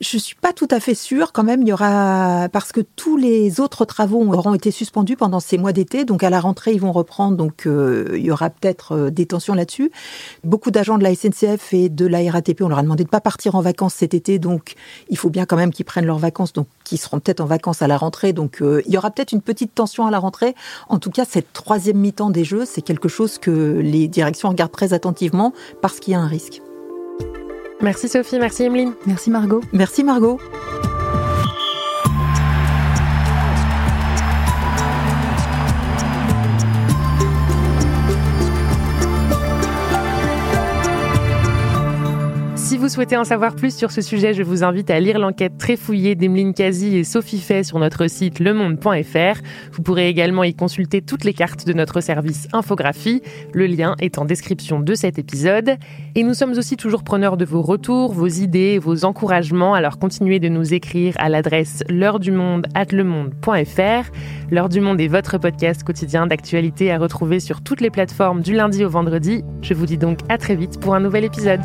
Je 0.00 0.18
suis 0.18 0.34
pas 0.34 0.52
tout 0.52 0.66
à 0.70 0.80
fait 0.80 0.94
sûre 0.94 1.32
quand 1.32 1.44
même. 1.44 1.62
Il 1.62 1.68
y 1.68 1.72
aura 1.72 2.48
parce 2.52 2.72
que 2.72 2.80
tous 2.80 3.16
les 3.16 3.60
autres 3.60 3.84
travaux 3.84 4.22
auront 4.32 4.54
été 4.54 4.70
suspendus 4.70 5.16
pendant 5.16 5.40
ces 5.40 5.56
mois 5.56 5.72
d'été, 5.72 6.04
donc 6.04 6.24
à 6.24 6.30
la 6.30 6.40
rentrée 6.40 6.72
ils 6.72 6.80
vont 6.80 6.92
reprendre. 6.92 7.36
Donc 7.36 7.66
euh, 7.66 8.10
il 8.14 8.24
y 8.24 8.30
aura 8.30 8.50
peut-être 8.50 8.92
euh, 8.92 9.10
des 9.10 9.26
tensions 9.26 9.54
là-dessus. 9.54 9.90
Beaucoup 10.42 10.70
d'agents 10.70 10.98
de 10.98 11.04
la 11.04 11.14
SNCF 11.14 11.72
et 11.72 11.88
de 11.88 12.06
la 12.06 12.30
RATP, 12.30 12.62
on 12.62 12.68
leur 12.68 12.78
a 12.78 12.82
demandé 12.82 13.04
de 13.04 13.08
pas 13.08 13.20
partir 13.20 13.54
en 13.54 13.60
vacances 13.60 13.94
cet 13.94 14.14
été, 14.14 14.38
donc 14.38 14.74
il 15.08 15.16
faut 15.16 15.30
bien 15.30 15.46
quand 15.46 15.56
même 15.56 15.72
qu'ils 15.72 15.84
prennent 15.84 16.06
leurs 16.06 16.18
vacances, 16.18 16.52
donc 16.52 16.66
qui 16.82 16.96
seront 16.96 17.20
peut-être 17.20 17.40
en 17.40 17.46
vacances 17.46 17.80
à 17.80 17.86
la 17.86 17.96
rentrée. 17.96 18.32
Donc 18.32 18.62
euh, 18.62 18.82
il 18.86 18.92
y 18.92 18.98
aura 18.98 19.10
peut-être 19.10 19.32
une 19.32 19.42
petite 19.42 19.74
tension 19.74 20.06
à 20.06 20.10
la 20.10 20.18
rentrée. 20.18 20.54
En 20.88 20.98
tout 20.98 21.10
cas, 21.10 21.24
cette 21.24 21.52
troisième 21.52 21.98
mi-temps 21.98 22.30
des 22.30 22.44
Jeux, 22.44 22.64
c'est 22.64 22.82
quelque 22.82 23.08
chose 23.08 23.38
que 23.38 23.78
les 23.80 24.08
directions 24.08 24.48
regardent 24.48 24.72
très 24.72 24.92
attentivement 24.92 25.52
parce 25.80 26.00
qu'il 26.00 26.12
y 26.12 26.14
a 26.16 26.20
un 26.20 26.26
risque. 26.26 26.63
Merci 27.80 28.08
Sophie, 28.08 28.38
merci 28.38 28.64
Emeline. 28.64 28.92
Merci 29.06 29.30
Margot. 29.30 29.60
Merci 29.72 30.04
Margot. 30.04 30.38
Vous 42.84 42.90
souhaitez 42.90 43.16
en 43.16 43.24
savoir 43.24 43.56
plus 43.56 43.74
sur 43.74 43.90
ce 43.90 44.02
sujet, 44.02 44.34
je 44.34 44.42
vous 44.42 44.62
invite 44.62 44.90
à 44.90 45.00
lire 45.00 45.18
l'enquête 45.18 45.56
très 45.56 45.74
fouillée 45.74 46.16
d'Emeline 46.16 46.52
Kazi 46.52 46.98
et 46.98 47.02
Sophie 47.02 47.40
Fay 47.40 47.64
sur 47.64 47.78
notre 47.78 48.08
site 48.08 48.40
lemonde.fr. 48.40 49.40
Vous 49.72 49.82
pourrez 49.82 50.10
également 50.10 50.44
y 50.44 50.52
consulter 50.52 51.00
toutes 51.00 51.24
les 51.24 51.32
cartes 51.32 51.66
de 51.66 51.72
notre 51.72 52.02
service 52.02 52.46
infographie. 52.52 53.22
Le 53.54 53.66
lien 53.66 53.94
est 54.00 54.18
en 54.18 54.26
description 54.26 54.80
de 54.80 54.94
cet 54.94 55.18
épisode. 55.18 55.78
Et 56.14 56.22
nous 56.24 56.34
sommes 56.34 56.50
aussi 56.58 56.76
toujours 56.76 57.04
preneurs 57.04 57.38
de 57.38 57.46
vos 57.46 57.62
retours, 57.62 58.12
vos 58.12 58.26
idées, 58.26 58.78
vos 58.78 59.06
encouragements. 59.06 59.72
Alors 59.72 59.98
continuez 59.98 60.38
de 60.38 60.50
nous 60.50 60.74
écrire 60.74 61.14
à 61.18 61.30
l'adresse 61.30 61.84
l'heure 61.88 62.20
du 62.20 62.32
monde 62.32 62.66
at 62.74 62.92
lemonde.fr. 62.92 64.10
L'heure 64.50 64.68
du 64.68 64.82
monde 64.82 65.00
est 65.00 65.08
votre 65.08 65.38
podcast 65.38 65.84
quotidien 65.84 66.26
d'actualité 66.26 66.92
à 66.92 66.98
retrouver 66.98 67.40
sur 67.40 67.62
toutes 67.62 67.80
les 67.80 67.88
plateformes 67.88 68.42
du 68.42 68.52
lundi 68.52 68.84
au 68.84 68.90
vendredi. 68.90 69.42
Je 69.62 69.72
vous 69.72 69.86
dis 69.86 69.96
donc 69.96 70.18
à 70.28 70.36
très 70.36 70.54
vite 70.54 70.78
pour 70.80 70.94
un 70.94 71.00
nouvel 71.00 71.24
épisode. 71.24 71.62